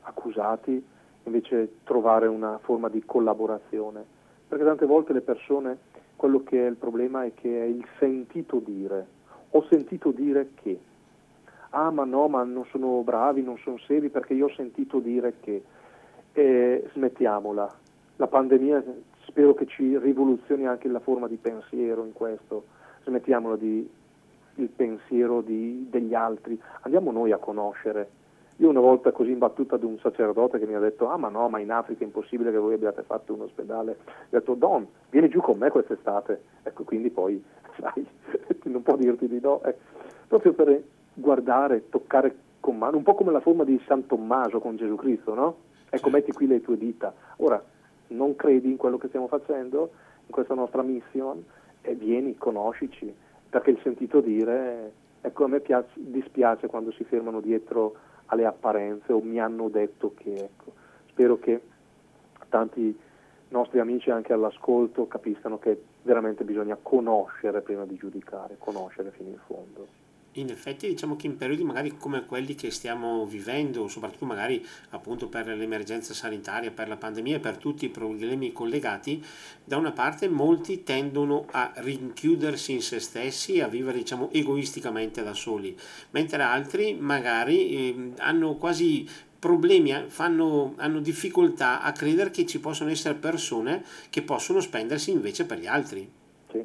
accusati, 0.00 0.84
invece 1.24 1.78
trovare 1.84 2.26
una 2.26 2.58
forma 2.58 2.88
di 2.88 3.04
collaborazione 3.04 4.11
perché 4.52 4.66
tante 4.66 4.84
volte 4.84 5.14
le 5.14 5.22
persone, 5.22 5.78
quello 6.14 6.42
che 6.42 6.62
è 6.62 6.68
il 6.68 6.76
problema 6.76 7.24
è 7.24 7.32
che 7.32 7.62
è 7.62 7.64
il 7.64 7.86
sentito 7.98 8.58
dire. 8.58 9.06
Ho 9.52 9.64
sentito 9.70 10.10
dire 10.10 10.50
che, 10.62 10.78
ah 11.70 11.90
ma 11.90 12.04
no, 12.04 12.28
ma 12.28 12.42
non 12.42 12.66
sono 12.66 13.00
bravi, 13.00 13.42
non 13.42 13.56
sono 13.56 13.78
seri 13.78 14.10
perché 14.10 14.34
io 14.34 14.44
ho 14.44 14.52
sentito 14.54 14.98
dire 14.98 15.36
che. 15.40 15.62
E 16.34 16.86
smettiamola. 16.92 17.74
La 18.16 18.26
pandemia 18.26 18.84
spero 19.26 19.54
che 19.54 19.64
ci 19.64 19.96
rivoluzioni 19.96 20.66
anche 20.66 20.86
la 20.88 21.00
forma 21.00 21.28
di 21.28 21.36
pensiero 21.36 22.04
in 22.04 22.12
questo. 22.12 22.64
Smettiamola 23.04 23.56
di 23.56 23.88
il 24.56 24.68
pensiero 24.68 25.40
di, 25.40 25.86
degli 25.88 26.12
altri, 26.12 26.60
andiamo 26.82 27.10
noi 27.10 27.32
a 27.32 27.38
conoscere 27.38 28.20
io 28.56 28.68
una 28.68 28.80
volta 28.80 29.12
così 29.12 29.30
imbattuta 29.30 29.76
ad 29.76 29.82
un 29.82 29.98
sacerdote 29.98 30.58
che 30.58 30.66
mi 30.66 30.74
ha 30.74 30.78
detto, 30.78 31.08
ah 31.08 31.16
ma 31.16 31.28
no, 31.28 31.48
ma 31.48 31.58
in 31.58 31.70
Africa 31.70 32.02
è 32.02 32.06
impossibile 32.06 32.50
che 32.50 32.58
voi 32.58 32.74
abbiate 32.74 33.02
fatto 33.02 33.32
un 33.34 33.42
ospedale. 33.42 33.96
Ho 34.06 34.26
detto, 34.28 34.54
Don, 34.54 34.86
vieni 35.10 35.28
giù 35.28 35.40
con 35.40 35.58
me 35.58 35.70
quest'estate. 35.70 36.42
Ecco, 36.62 36.84
quindi 36.84 37.10
poi, 37.10 37.42
sai, 37.80 38.06
non 38.64 38.82
può 38.82 38.96
dirti 38.96 39.26
di 39.26 39.40
no. 39.40 39.62
Eh, 39.64 39.74
proprio 40.28 40.52
per 40.52 40.82
guardare, 41.14 41.88
toccare 41.88 42.34
con 42.60 42.78
mano, 42.78 42.96
un 42.96 43.02
po' 43.02 43.14
come 43.14 43.32
la 43.32 43.40
forma 43.40 43.64
di 43.64 43.80
San 43.86 44.06
Tommaso 44.06 44.60
con 44.60 44.76
Gesù 44.76 44.94
Cristo, 44.96 45.34
no? 45.34 45.56
Ecco, 45.90 46.10
metti 46.10 46.32
qui 46.32 46.46
le 46.46 46.60
tue 46.60 46.78
dita. 46.78 47.12
Ora, 47.38 47.62
non 48.08 48.36
credi 48.36 48.70
in 48.70 48.76
quello 48.76 48.98
che 48.98 49.08
stiamo 49.08 49.26
facendo, 49.26 49.90
in 50.26 50.30
questa 50.30 50.54
nostra 50.54 50.82
mission, 50.82 51.44
e 51.82 51.94
vieni, 51.94 52.36
conoscici, 52.36 53.12
perché 53.48 53.70
il 53.70 53.80
sentito 53.82 54.20
dire, 54.20 54.92
ecco, 55.20 55.44
a 55.44 55.48
me 55.48 55.60
piace, 55.60 55.90
dispiace 55.94 56.68
quando 56.68 56.92
si 56.92 57.04
fermano 57.04 57.40
dietro 57.40 57.96
alle 58.32 58.46
apparenze 58.46 59.12
o 59.12 59.20
mi 59.20 59.38
hanno 59.38 59.68
detto 59.68 60.14
che, 60.14 60.32
ecco, 60.32 60.72
spero 61.08 61.38
che 61.38 61.60
tanti 62.48 62.98
nostri 63.48 63.78
amici 63.78 64.10
anche 64.10 64.32
all'ascolto 64.32 65.06
capiscano 65.06 65.58
che 65.58 65.82
veramente 66.02 66.42
bisogna 66.42 66.78
conoscere 66.80 67.60
prima 67.60 67.84
di 67.84 67.96
giudicare, 67.96 68.56
conoscere 68.58 69.10
fino 69.10 69.28
in 69.28 69.38
fondo. 69.46 69.86
In 70.36 70.48
effetti 70.48 70.88
diciamo 70.88 71.14
che 71.16 71.26
in 71.26 71.36
periodi 71.36 71.62
magari 71.62 71.96
come 71.98 72.24
quelli 72.24 72.54
che 72.54 72.70
stiamo 72.70 73.26
vivendo, 73.26 73.86
soprattutto 73.88 74.24
magari 74.24 74.64
appunto 74.90 75.28
per 75.28 75.46
l'emergenza 75.46 76.14
sanitaria, 76.14 76.70
per 76.70 76.88
la 76.88 76.96
pandemia 76.96 77.36
e 77.36 77.40
per 77.40 77.58
tutti 77.58 77.84
i 77.84 77.90
problemi 77.90 78.50
collegati, 78.52 79.22
da 79.62 79.76
una 79.76 79.92
parte 79.92 80.28
molti 80.28 80.84
tendono 80.84 81.44
a 81.50 81.72
rinchiudersi 81.76 82.72
in 82.72 82.80
se 82.80 82.98
stessi 82.98 83.60
a 83.60 83.68
vivere 83.68 83.98
diciamo 83.98 84.30
egoisticamente 84.32 85.22
da 85.22 85.34
soli, 85.34 85.76
mentre 86.12 86.42
altri 86.42 86.94
magari 86.94 87.68
eh, 87.74 88.12
hanno 88.16 88.54
quasi 88.56 89.06
problemi, 89.38 89.92
eh, 89.92 90.08
fanno, 90.08 90.72
hanno 90.76 91.00
difficoltà 91.00 91.82
a 91.82 91.92
credere 91.92 92.30
che 92.30 92.46
ci 92.46 92.58
possono 92.58 92.88
essere 92.88 93.16
persone 93.16 93.84
che 94.08 94.22
possono 94.22 94.60
spendersi 94.60 95.10
invece 95.10 95.44
per 95.44 95.58
gli 95.58 95.66
altri. 95.66 96.10
Sì, 96.50 96.64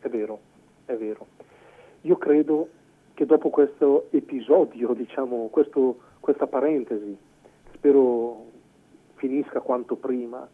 è 0.00 0.08
vero, 0.08 0.40
è 0.86 0.96
vero. 0.96 1.33
Io 2.04 2.16
credo 2.16 2.68
che 3.14 3.24
dopo 3.24 3.48
questo 3.48 4.08
episodio, 4.10 4.92
diciamo, 4.92 5.48
questo, 5.50 6.00
questa 6.20 6.46
parentesi, 6.46 7.16
spero 7.72 8.44
finisca 9.14 9.60
quanto 9.60 9.96
prima, 9.96 10.46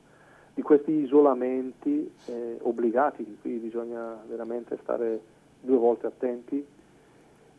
di 0.54 0.62
questi 0.62 0.92
isolamenti 0.92 2.08
eh, 2.26 2.58
obbligati, 2.62 3.38
cui 3.40 3.56
bisogna 3.56 4.16
veramente 4.28 4.78
stare 4.82 5.20
due 5.60 5.76
volte 5.76 6.06
attenti, 6.06 6.64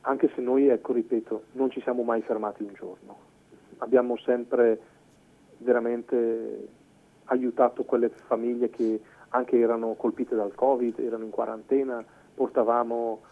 anche 0.02 0.32
se 0.36 0.42
noi, 0.42 0.70
ecco, 0.70 0.94
ripeto, 0.94 1.44
non 1.54 1.70
ci 1.70 1.82
siamo 1.82 2.04
mai 2.04 2.22
fermati 2.22 2.64
un 2.64 2.74
giorno. 2.74 3.18
Abbiamo 3.80 4.16
sempre 4.18 4.80
veramente 5.58 6.68
aiutato 7.26 7.84
quelle 7.84 8.08
famiglie 8.08 8.70
che 8.70 9.02
anche 9.30 9.60
erano 9.60 9.96
colpite 9.96 10.34
dal 10.34 10.56
Covid, 10.56 10.98
erano 11.00 11.26
in 11.26 11.30
quarantena, 11.30 12.02
portavamo 12.34 13.30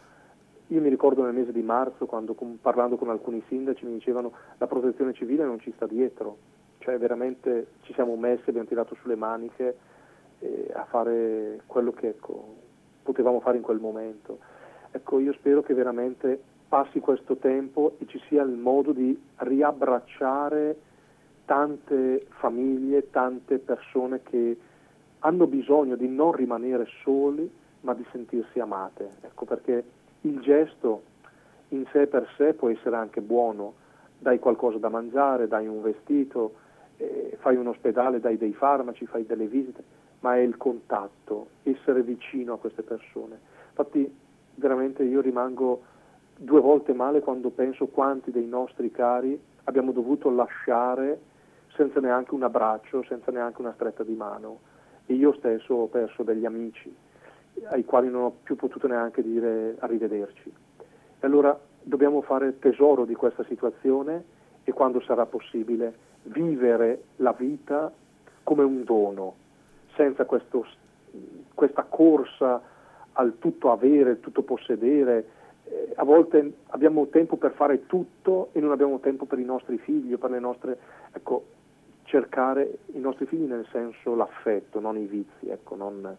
io 0.69 0.81
mi 0.81 0.89
ricordo 0.89 1.23
nel 1.23 1.33
mese 1.33 1.51
di 1.51 1.61
marzo 1.61 2.05
quando 2.05 2.35
parlando 2.61 2.95
con 2.95 3.09
alcuni 3.09 3.43
sindaci 3.47 3.85
mi 3.85 3.93
dicevano 3.93 4.31
la 4.57 4.67
protezione 4.67 5.13
civile 5.13 5.43
non 5.43 5.59
ci 5.59 5.71
sta 5.75 5.87
dietro, 5.87 6.37
cioè 6.79 6.97
veramente 6.97 7.67
ci 7.81 7.93
siamo 7.93 8.15
messi, 8.15 8.49
abbiamo 8.49 8.67
tirato 8.67 8.95
sulle 9.01 9.15
maniche 9.15 9.77
eh, 10.39 10.71
a 10.73 10.85
fare 10.85 11.61
quello 11.65 11.91
che 11.91 12.09
ecco, 12.09 12.55
potevamo 13.01 13.39
fare 13.39 13.57
in 13.57 13.63
quel 13.63 13.79
momento. 13.79 14.39
Ecco, 14.91 15.19
io 15.19 15.33
spero 15.33 15.61
che 15.61 15.73
veramente 15.73 16.41
passi 16.67 16.99
questo 16.99 17.37
tempo 17.37 17.95
e 17.97 18.05
ci 18.05 18.21
sia 18.27 18.43
il 18.43 18.55
modo 18.55 18.91
di 18.91 19.19
riabbracciare 19.37 20.77
tante 21.45 22.27
famiglie, 22.29 23.09
tante 23.09 23.57
persone 23.57 24.21
che 24.21 24.57
hanno 25.19 25.47
bisogno 25.47 25.95
di 25.95 26.07
non 26.07 26.31
rimanere 26.31 26.85
soli 27.01 27.51
ma 27.81 27.95
di 27.95 28.05
sentirsi 28.11 28.59
amate. 28.59 29.17
Ecco 29.21 29.45
perché 29.45 29.83
il 30.21 30.39
gesto 30.39 31.03
in 31.69 31.85
sé 31.91 32.07
per 32.07 32.27
sé 32.35 32.53
può 32.53 32.69
essere 32.69 32.95
anche 32.95 33.21
buono, 33.21 33.73
dai 34.17 34.39
qualcosa 34.39 34.77
da 34.77 34.89
mangiare, 34.89 35.47
dai 35.47 35.67
un 35.67 35.81
vestito, 35.81 36.53
eh, 36.97 37.37
fai 37.39 37.55
un 37.55 37.67
ospedale, 37.67 38.19
dai 38.19 38.37
dei 38.37 38.53
farmaci, 38.53 39.05
fai 39.05 39.25
delle 39.25 39.47
visite, 39.47 39.83
ma 40.21 40.35
è 40.35 40.39
il 40.39 40.57
contatto, 40.57 41.47
essere 41.63 42.01
vicino 42.01 42.53
a 42.53 42.57
queste 42.57 42.81
persone. 42.81 43.39
Infatti 43.69 44.13
veramente 44.55 45.03
io 45.03 45.21
rimango 45.21 45.83
due 46.35 46.59
volte 46.59 46.93
male 46.93 47.21
quando 47.21 47.49
penso 47.49 47.87
quanti 47.87 48.31
dei 48.31 48.47
nostri 48.47 48.91
cari 48.91 49.39
abbiamo 49.65 49.91
dovuto 49.91 50.29
lasciare 50.29 51.19
senza 51.75 51.99
neanche 51.99 52.33
un 52.33 52.43
abbraccio, 52.43 53.03
senza 53.03 53.31
neanche 53.31 53.61
una 53.61 53.73
stretta 53.73 54.03
di 54.03 54.15
mano. 54.15 54.59
E 55.05 55.13
io 55.13 55.33
stesso 55.33 55.73
ho 55.73 55.87
perso 55.87 56.23
degli 56.23 56.45
amici 56.45 56.93
ai 57.67 57.85
quali 57.85 58.09
non 58.09 58.23
ho 58.23 58.35
più 58.43 58.55
potuto 58.55 58.87
neanche 58.87 59.21
dire 59.21 59.75
arrivederci. 59.79 60.51
E 61.19 61.25
allora 61.25 61.57
dobbiamo 61.81 62.21
fare 62.21 62.59
tesoro 62.59 63.05
di 63.05 63.15
questa 63.15 63.43
situazione 63.45 64.23
e 64.63 64.71
quando 64.71 65.01
sarà 65.01 65.25
possibile 65.25 66.07
vivere 66.23 67.03
la 67.17 67.33
vita 67.33 67.91
come 68.43 68.63
un 68.63 68.83
dono, 68.83 69.35
senza 69.95 70.25
questo, 70.25 70.65
questa 71.53 71.83
corsa 71.83 72.61
al 73.13 73.37
tutto 73.39 73.71
avere, 73.71 74.19
tutto 74.19 74.43
possedere. 74.43 75.37
Eh, 75.65 75.93
a 75.95 76.03
volte 76.03 76.53
abbiamo 76.67 77.07
tempo 77.07 77.37
per 77.37 77.51
fare 77.51 77.85
tutto 77.85 78.49
e 78.53 78.59
non 78.59 78.71
abbiamo 78.71 78.99
tempo 78.99 79.25
per 79.25 79.39
i 79.39 79.45
nostri 79.45 79.77
figli 79.77 80.17
per 80.17 80.31
le 80.31 80.39
nostre... 80.39 80.77
Ecco, 81.11 81.57
cercare 82.09 82.79
i 82.93 82.99
nostri 82.99 83.27
figli 83.27 83.45
nel 83.45 83.67
senso 83.71 84.15
l'affetto, 84.15 84.79
non 84.79 84.97
i 84.97 85.05
vizi, 85.05 85.47
ecco, 85.47 85.75
non, 85.75 86.17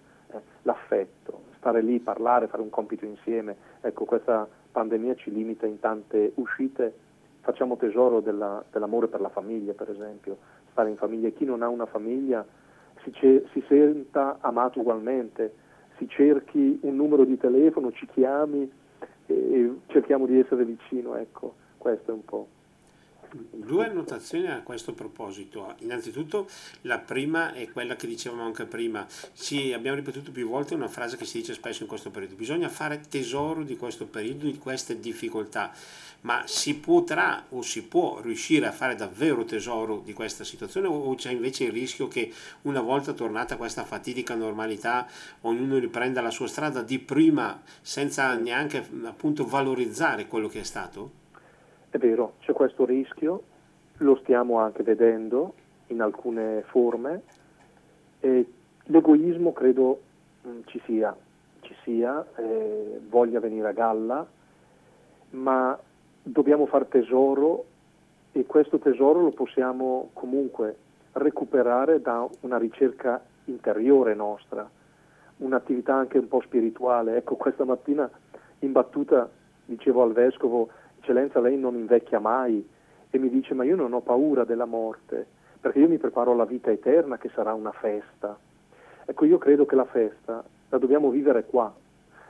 l'affetto, 0.62 1.42
stare 1.56 1.82
lì, 1.82 1.98
parlare, 2.00 2.46
fare 2.48 2.62
un 2.62 2.70
compito 2.70 3.04
insieme. 3.04 3.56
Ecco, 3.80 4.04
questa 4.04 4.48
pandemia 4.72 5.14
ci 5.16 5.30
limita 5.32 5.66
in 5.66 5.78
tante 5.80 6.32
uscite, 6.36 6.94
facciamo 7.40 7.76
tesoro 7.76 8.20
della, 8.20 8.62
dell'amore 8.70 9.08
per 9.08 9.20
la 9.20 9.28
famiglia, 9.28 9.72
per 9.72 9.90
esempio, 9.90 10.38
stare 10.70 10.90
in 10.90 10.96
famiglia. 10.96 11.28
Chi 11.30 11.44
non 11.44 11.62
ha 11.62 11.68
una 11.68 11.86
famiglia 11.86 12.44
si, 13.02 13.12
ce- 13.12 13.46
si 13.52 13.62
senta 13.68 14.38
amato 14.40 14.80
ugualmente, 14.80 15.54
si 15.96 16.08
cerchi 16.08 16.78
un 16.82 16.96
numero 16.96 17.24
di 17.24 17.36
telefono, 17.36 17.92
ci 17.92 18.06
chiami 18.06 18.70
e, 19.26 19.34
e 19.34 19.74
cerchiamo 19.86 20.26
di 20.26 20.38
essere 20.38 20.64
vicino, 20.64 21.16
ecco, 21.16 21.54
questo 21.76 22.10
è 22.10 22.14
un 22.14 22.24
po'. 22.24 22.46
Due 23.32 23.86
annotazioni 23.86 24.48
a 24.48 24.60
questo 24.62 24.92
proposito. 24.92 25.74
Innanzitutto 25.78 26.48
la 26.82 26.98
prima 26.98 27.52
è 27.52 27.70
quella 27.70 27.94
che 27.94 28.08
dicevamo 28.08 28.42
anche 28.42 28.64
prima, 28.64 29.06
ci 29.34 29.72
abbiamo 29.72 29.96
ripetuto 29.96 30.32
più 30.32 30.48
volte 30.48 30.74
una 30.74 30.88
frase 30.88 31.16
che 31.16 31.24
si 31.24 31.38
dice 31.38 31.54
spesso 31.54 31.82
in 31.82 31.88
questo 31.88 32.10
periodo, 32.10 32.34
bisogna 32.34 32.68
fare 32.68 33.00
tesoro 33.08 33.62
di 33.62 33.76
questo 33.76 34.06
periodo, 34.06 34.46
di 34.46 34.58
queste 34.58 34.98
difficoltà, 34.98 35.72
ma 36.22 36.42
si 36.46 36.74
potrà 36.78 37.46
o 37.50 37.62
si 37.62 37.84
può 37.84 38.20
riuscire 38.20 38.66
a 38.66 38.72
fare 38.72 38.96
davvero 38.96 39.44
tesoro 39.44 40.02
di 40.04 40.12
questa 40.12 40.42
situazione 40.42 40.88
o 40.88 41.14
c'è 41.14 41.30
invece 41.30 41.64
il 41.64 41.72
rischio 41.72 42.08
che 42.08 42.32
una 42.62 42.80
volta 42.80 43.12
tornata 43.12 43.56
questa 43.56 43.84
fatidica 43.84 44.34
normalità 44.34 45.06
ognuno 45.42 45.78
riprenda 45.78 46.20
la 46.20 46.30
sua 46.30 46.48
strada 46.48 46.82
di 46.82 46.98
prima 46.98 47.62
senza 47.80 48.34
neanche 48.34 48.84
appunto 49.04 49.46
valorizzare 49.46 50.26
quello 50.26 50.48
che 50.48 50.60
è 50.60 50.64
stato? 50.64 51.19
È 51.90 51.98
vero, 51.98 52.34
c'è 52.40 52.52
questo 52.52 52.84
rischio, 52.84 53.42
lo 53.98 54.14
stiamo 54.22 54.58
anche 54.58 54.84
vedendo 54.84 55.54
in 55.88 56.00
alcune 56.00 56.62
forme 56.68 57.22
e 58.20 58.46
l'egoismo 58.84 59.52
credo 59.52 60.00
mm, 60.46 60.60
ci 60.66 60.80
sia, 60.84 61.14
ci 61.60 61.74
sia 61.82 62.24
eh, 62.36 63.00
voglia 63.08 63.40
venire 63.40 63.68
a 63.68 63.72
galla, 63.72 64.24
ma 65.30 65.76
dobbiamo 66.22 66.66
far 66.66 66.84
tesoro 66.84 67.64
e 68.30 68.46
questo 68.46 68.78
tesoro 68.78 69.20
lo 69.22 69.32
possiamo 69.32 70.10
comunque 70.12 70.76
recuperare 71.12 72.00
da 72.00 72.24
una 72.42 72.56
ricerca 72.56 73.20
interiore 73.46 74.14
nostra, 74.14 74.68
un'attività 75.38 75.94
anche 75.94 76.18
un 76.18 76.28
po' 76.28 76.40
spirituale. 76.42 77.16
Ecco, 77.16 77.34
questa 77.34 77.64
mattina 77.64 78.08
in 78.60 78.70
battuta 78.70 79.28
dicevo 79.64 80.02
al 80.02 80.12
vescovo 80.12 80.68
eccellenza 81.00 81.40
lei 81.40 81.58
non 81.58 81.74
invecchia 81.74 82.20
mai 82.20 82.66
e 83.10 83.18
mi 83.18 83.28
dice 83.28 83.54
ma 83.54 83.64
io 83.64 83.74
non 83.74 83.92
ho 83.92 84.00
paura 84.00 84.44
della 84.44 84.66
morte 84.66 85.26
perché 85.60 85.80
io 85.80 85.88
mi 85.88 85.98
preparo 85.98 86.32
alla 86.32 86.44
vita 86.44 86.70
eterna 86.70 87.18
che 87.18 87.30
sarà 87.34 87.52
una 87.52 87.72
festa. 87.72 88.36
Ecco, 89.04 89.24
io 89.24 89.38
credo 89.38 89.66
che 89.66 89.74
la 89.74 89.84
festa 89.84 90.42
la 90.68 90.78
dobbiamo 90.78 91.10
vivere 91.10 91.44
qua, 91.44 91.72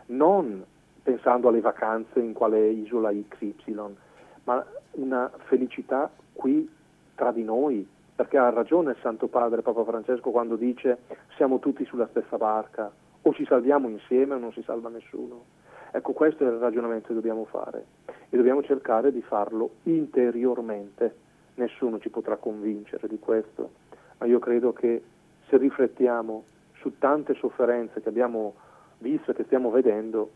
non 0.06 0.64
pensando 1.02 1.48
alle 1.48 1.60
vacanze 1.60 2.18
in 2.18 2.32
quale 2.32 2.68
isola 2.68 3.12
XY, 3.12 3.96
ma 4.44 4.64
una 4.92 5.30
felicità 5.44 6.10
qui 6.32 6.68
tra 7.14 7.30
di 7.30 7.44
noi, 7.44 7.86
perché 8.14 8.36
ha 8.36 8.50
ragione 8.50 8.92
il 8.92 8.96
Santo 9.00 9.28
Padre 9.28 9.62
Papa 9.62 9.84
Francesco 9.84 10.30
quando 10.30 10.56
dice 10.56 10.98
siamo 11.36 11.58
tutti 11.60 11.84
sulla 11.84 12.08
stessa 12.08 12.36
barca, 12.36 12.90
o 13.22 13.32
ci 13.32 13.44
salviamo 13.44 13.88
insieme 13.88 14.34
o 14.34 14.38
non 14.38 14.52
si 14.52 14.62
salva 14.62 14.88
nessuno. 14.88 15.44
Ecco, 15.92 16.12
questo 16.12 16.44
è 16.44 16.46
il 16.46 16.58
ragionamento 16.58 17.08
che 17.08 17.14
dobbiamo 17.14 17.44
fare 17.46 17.84
e 18.28 18.36
dobbiamo 18.36 18.62
cercare 18.62 19.10
di 19.10 19.22
farlo 19.22 19.70
interiormente. 19.84 21.14
Nessuno 21.54 21.98
ci 21.98 22.10
potrà 22.10 22.36
convincere 22.36 23.08
di 23.08 23.18
questo, 23.18 23.70
ma 24.18 24.26
io 24.26 24.38
credo 24.38 24.72
che 24.72 25.02
se 25.48 25.56
riflettiamo 25.56 26.44
su 26.74 26.96
tante 26.98 27.34
sofferenze 27.34 28.00
che 28.00 28.08
abbiamo 28.08 28.54
visto 28.98 29.32
e 29.32 29.34
che 29.34 29.44
stiamo 29.44 29.70
vedendo, 29.70 30.30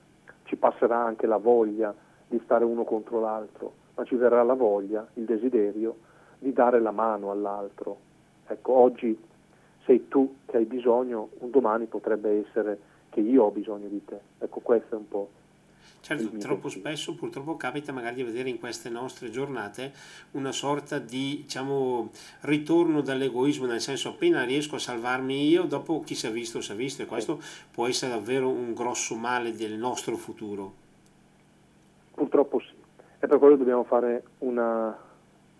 ci 0.44 0.56
passerà 0.56 0.98
anche 0.98 1.26
la 1.26 1.36
voglia 1.36 1.94
di 2.26 2.40
stare 2.42 2.64
uno 2.64 2.82
contro 2.82 3.20
l'altro, 3.20 3.72
ma 3.94 4.04
ci 4.04 4.16
verrà 4.16 4.42
la 4.42 4.54
voglia, 4.54 5.06
il 5.14 5.24
desiderio 5.24 5.96
di 6.38 6.52
dare 6.52 6.80
la 6.80 6.90
mano 6.90 7.30
all'altro. 7.30 7.96
Ecco, 8.48 8.72
oggi 8.72 9.16
sei 9.84 10.08
tu 10.08 10.38
che 10.46 10.56
hai 10.56 10.64
bisogno, 10.64 11.28
un 11.38 11.50
domani 11.50 11.86
potrebbe 11.86 12.44
essere 12.44 12.78
che 13.10 13.20
io 13.20 13.44
ho 13.44 13.50
bisogno 13.50 13.86
di 13.86 14.04
te. 14.04 14.18
Ecco, 14.38 14.60
questo 14.60 14.96
è 14.96 14.98
un 14.98 15.08
po' 15.08 15.28
Certo, 16.04 16.36
troppo 16.36 16.68
spesso 16.68 17.14
purtroppo 17.14 17.56
capita 17.56 17.90
magari 17.90 18.16
di 18.16 18.24
vedere 18.24 18.50
in 18.50 18.58
queste 18.58 18.90
nostre 18.90 19.30
giornate 19.30 19.90
una 20.32 20.52
sorta 20.52 20.98
di 20.98 21.40
diciamo, 21.44 22.10
ritorno 22.42 23.00
dall'egoismo, 23.00 23.64
nel 23.64 23.80
senso 23.80 24.10
appena 24.10 24.44
riesco 24.44 24.74
a 24.74 24.78
salvarmi 24.78 25.48
io, 25.48 25.62
dopo 25.62 26.02
chi 26.02 26.14
si 26.14 26.26
è 26.26 26.30
visto 26.30 26.60
si 26.60 26.72
è 26.72 26.74
visto 26.74 27.00
e 27.00 27.06
questo 27.06 27.40
può 27.70 27.86
essere 27.86 28.12
davvero 28.12 28.50
un 28.50 28.74
grosso 28.74 29.14
male 29.14 29.52
del 29.52 29.78
nostro 29.78 30.16
futuro. 30.16 30.72
Purtroppo 32.12 32.60
sì, 32.60 32.74
e 33.20 33.26
per 33.26 33.38
quello 33.38 33.56
dobbiamo 33.56 33.84
fare 33.84 34.24
una, 34.40 34.94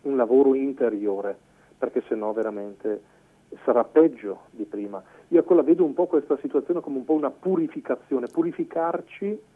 un 0.02 0.14
lavoro 0.14 0.54
interiore, 0.54 1.38
perché 1.78 2.02
sennò 2.07 2.35
veramente 2.35 3.02
sarà 3.64 3.83
peggio 3.83 4.42
di 4.50 4.64
prima. 4.64 5.02
Io 5.28 5.40
ecco 5.40 5.54
la 5.54 5.62
vedo 5.62 5.87
un 5.87 5.94
po' 5.94 6.07
questa 6.07 6.37
situazione 6.42 6.83
come 6.83 6.98
un 6.98 7.04
po' 7.07 7.14
una 7.14 7.30
purificazione, 7.30 8.26
purificarci 8.26 9.52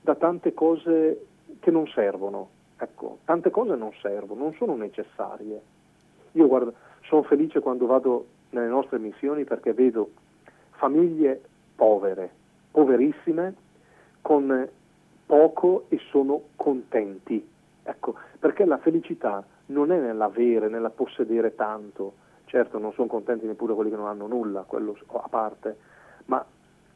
da 0.00 0.14
tante 0.14 0.54
cose 0.54 1.26
che 1.60 1.70
non 1.70 1.86
servono. 1.88 2.48
Ecco, 2.78 3.18
tante 3.24 3.50
cose 3.50 3.74
non 3.74 3.92
servono, 4.00 4.42
non 4.42 4.54
sono 4.54 4.74
necessarie. 4.74 5.60
Io 6.32 6.46
guarda, 6.46 6.72
sono 7.02 7.22
felice 7.22 7.60
quando 7.60 7.86
vado 7.86 8.26
nelle 8.50 8.68
nostre 8.68 8.98
missioni 8.98 9.44
perché 9.44 9.72
vedo 9.72 10.10
famiglie 10.70 11.40
povere, 11.74 12.30
poverissime, 12.70 13.54
con 14.22 14.68
poco 15.26 15.84
e 15.88 15.98
sono 16.10 16.42
contenti. 16.56 17.46
Ecco, 17.82 18.14
perché 18.38 18.64
la 18.64 18.78
felicità 18.78 19.44
non 19.66 19.92
è 19.92 19.98
nell'avere, 19.98 20.68
nella 20.68 20.90
possedere 20.90 21.54
tanto. 21.54 22.14
Certo, 22.46 22.78
non 22.78 22.92
sono 22.92 23.06
contenti 23.06 23.46
neppure 23.46 23.74
quelli 23.74 23.90
che 23.90 23.96
non 23.96 24.06
hanno 24.06 24.26
nulla, 24.26 24.62
quello 24.62 24.96
a 25.06 25.28
parte, 25.28 25.76
ma 26.26 26.44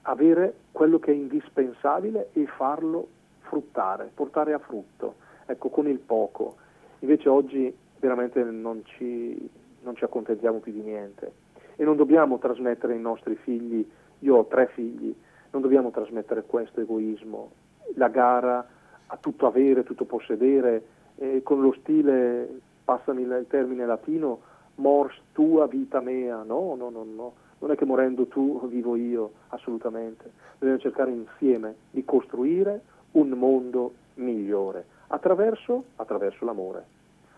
avere 0.07 0.55
quello 0.73 0.99
che 0.99 1.13
è 1.13 1.15
indispensabile 1.15 2.31
e 2.33 2.47
farlo 2.47 3.09
fruttare, 3.41 4.11
portare 4.13 4.53
a 4.53 4.59
frutto, 4.59 5.17
ecco, 5.47 5.69
con 5.69 5.87
il 5.87 5.99
poco. 5.99 6.57
Invece 7.01 7.29
oggi 7.29 7.75
veramente 7.99 8.43
non 8.43 8.83
ci, 8.85 9.49
non 9.83 9.95
ci 9.97 10.05
accontentiamo 10.05 10.59
più 10.59 10.73
di 10.73 10.81
niente. 10.81 11.33
E 11.77 11.85
non 11.85 11.97
dobbiamo 11.97 12.39
trasmettere 12.39 12.95
ai 12.95 13.01
nostri 13.01 13.35
figli 13.35 13.87
io 14.25 14.37
ho 14.37 14.47
tre 14.47 14.69
figli, 14.69 15.15
non 15.51 15.63
dobbiamo 15.63 15.91
trasmettere 15.91 16.45
questo 16.45 16.81
egoismo, 16.81 17.51
la 17.95 18.09
gara 18.09 18.67
a 19.07 19.17
tutto 19.19 19.47
avere, 19.47 19.85
tutto 19.85 20.05
possedere, 20.05 20.83
eh, 21.17 21.43
con 21.43 21.61
lo 21.61 21.75
stile, 21.79 22.61
passami 22.85 23.23
il 23.23 23.45
termine 23.49 23.85
latino, 23.85 24.41
mors 24.77 25.15
tua 25.33 25.67
vita 25.67 26.01
mea, 26.01 26.43
no, 26.43 26.75
no, 26.75 26.89
no, 26.89 27.05
no, 27.05 27.33
non 27.65 27.73
è 27.73 27.77
che 27.77 27.87
morendo 27.87 28.27
tu 28.27 28.69
vivo 28.69 28.95
io, 28.95 29.33
assolutamente, 29.49 30.31
dobbiamo 30.59 30.79
cercare 30.81 31.11
insieme 31.11 31.75
di 31.91 32.05
costruire 32.05 32.83
un 33.13 33.31
mondo 33.31 33.95
migliore, 34.15 34.85
attraverso, 35.07 35.85
attraverso 35.97 36.45
l'amore, 36.45 36.85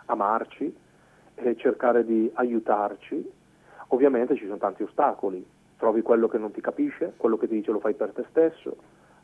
amarci, 0.06 0.74
e 1.36 1.56
cercare 1.56 2.04
di 2.04 2.28
aiutarci, 2.34 3.30
ovviamente 3.88 4.34
ci 4.34 4.46
sono 4.46 4.56
tanti 4.56 4.82
ostacoli, 4.82 5.46
trovi 5.76 6.02
quello 6.02 6.26
che 6.26 6.38
non 6.38 6.50
ti 6.50 6.60
capisce, 6.60 7.12
quello 7.16 7.36
che 7.36 7.46
ti 7.46 7.54
dice 7.54 7.70
lo 7.70 7.78
fai 7.78 7.94
per 7.94 8.10
te 8.10 8.24
stesso, 8.30 8.76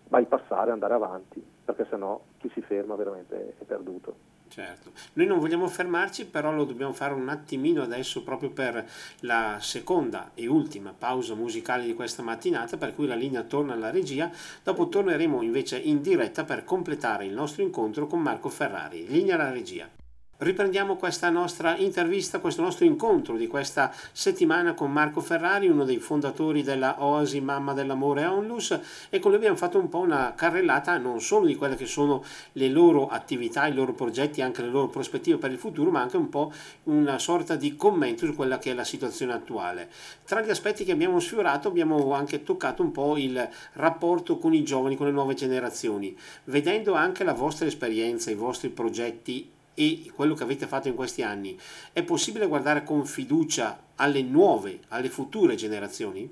vai 0.07 0.27
passare, 0.27 0.71
andare 0.71 0.95
avanti, 0.95 1.45
perché 1.65 1.85
sennò 1.91 2.21
chi 2.39 2.49
si 2.55 2.61
ferma 2.61 2.95
veramente 2.95 3.55
è 3.59 3.65
perduto. 3.65 4.15
Certo, 4.53 4.93
noi 5.15 5.25
non 5.27 5.39
vogliamo 5.39 5.67
fermarci, 5.67 6.27
però 6.27 6.53
lo 6.53 6.67
dobbiamo 6.67 6.93
fare 6.93 7.15
un 7.15 7.31
attimino 7.31 7.81
adesso 7.81 8.23
proprio 8.23 8.51
per 8.51 8.87
la 9.21 9.57
seconda 9.63 10.33
e 10.35 10.47
ultima 10.47 10.93
pausa 10.93 11.35
musicale 11.35 11.87
di 11.87 11.95
questa 11.95 12.23
mattinata, 12.23 12.77
per 12.77 12.95
cui 12.95 13.07
la 13.07 13.15
linea 13.15 13.45
torna 13.45 13.73
alla 13.73 13.91
regia, 13.91 14.31
dopo 14.63 14.91
torneremo 14.91 15.41
invece 15.41 15.79
in 15.79 16.03
diretta 16.03 16.45
per 16.45 16.65
completare 16.65 17.25
il 17.25 17.33
nostro 17.33 17.63
incontro 17.63 18.07
con 18.07 18.21
Marco 18.21 18.51
Ferrari. 18.51 19.07
Linea 19.07 19.37
alla 19.37 19.51
regia. 19.51 20.02
Riprendiamo 20.43 20.97
questa 20.97 21.31
nostra 21.31 21.77
intervista, 21.77 22.41
questo 22.41 22.63
nostro 22.63 22.85
incontro 22.85 23.37
di 23.37 23.47
questa 23.47 23.95
settimana 24.11 24.75
con 24.75 24.91
Marco 24.91 25.21
Ferrari, 25.21 25.69
uno 25.69 25.85
dei 25.85 25.99
fondatori 25.99 26.65
della 26.65 26.97
Oasi 26.99 27.41
Mamma 27.41 27.75
dell'Amore 27.75 28.25
Onlus 28.25 28.77
e 29.09 29.21
con 29.21 29.31
lui 29.31 29.39
abbiamo 29.39 29.57
fatto 29.57 29.79
un 29.79 29.89
po' 29.89 30.01
una 30.01 30.35
carrellata 30.35 30.99
non 30.99 31.21
solo 31.21 31.47
di 31.47 31.55
quelle 31.55 31.77
che 31.77 31.87
sono 31.87 32.25
le 32.55 32.69
loro 32.69 33.07
attività, 33.07 33.69
i 33.69 33.73
loro 33.73 33.93
progetti, 33.93 34.43
anche 34.43 34.63
le 34.63 34.69
loro 34.69 34.89
prospettive 34.89 35.39
per 35.39 35.53
il 35.53 35.59
futuro, 35.59 35.93
ma 35.93 36.01
anche 36.01 36.17
un 36.17 36.29
po' 36.29 36.53
una 36.85 37.21
sorta 37.21 37.55
di 37.55 37.77
commento 37.77 38.27
su 38.27 38.35
quella 38.35 38.59
che 38.59 38.73
è 38.73 38.75
la 38.75 38.83
situazione 38.83 39.35
attuale. 39.35 39.91
Tra 40.25 40.43
gli 40.43 40.51
aspetti 40.51 40.83
che 40.83 40.91
abbiamo 40.91 41.21
sfiorato 41.21 41.69
abbiamo 41.69 42.15
anche 42.15 42.43
toccato 42.43 42.83
un 42.83 42.91
po' 42.91 43.17
il 43.17 43.49
rapporto 43.75 44.39
con 44.39 44.53
i 44.53 44.65
giovani, 44.65 44.97
con 44.97 45.07
le 45.07 45.13
nuove 45.13 45.35
generazioni, 45.35 46.19
vedendo 46.47 46.95
anche 46.95 47.23
la 47.23 47.33
vostra 47.33 47.67
esperienza, 47.67 48.33
i 48.33 48.35
vostri 48.35 48.71
progetti 48.71 49.52
e 49.75 50.11
quello 50.15 50.35
che 50.35 50.43
avete 50.43 50.67
fatto 50.67 50.89
in 50.89 50.95
questi 50.95 51.23
anni, 51.23 51.59
è 51.93 52.03
possibile 52.03 52.47
guardare 52.47 52.85
con 52.85 53.05
fiducia 53.05 53.79
alle 53.97 54.23
nuove, 54.23 54.81
alle 54.89 55.09
future 55.09 55.55
generazioni? 55.55 56.31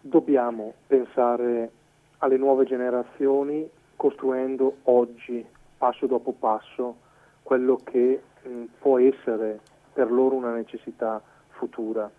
Dobbiamo 0.00 0.74
pensare 0.86 1.70
alle 2.18 2.36
nuove 2.36 2.64
generazioni 2.64 3.68
costruendo 3.96 4.78
oggi, 4.84 5.44
passo 5.76 6.06
dopo 6.06 6.32
passo, 6.32 6.96
quello 7.42 7.80
che 7.82 8.22
mh, 8.42 8.64
può 8.78 8.98
essere 8.98 9.60
per 9.92 10.10
loro 10.12 10.36
una 10.36 10.52
necessità 10.52 11.20
futura. 11.48 12.10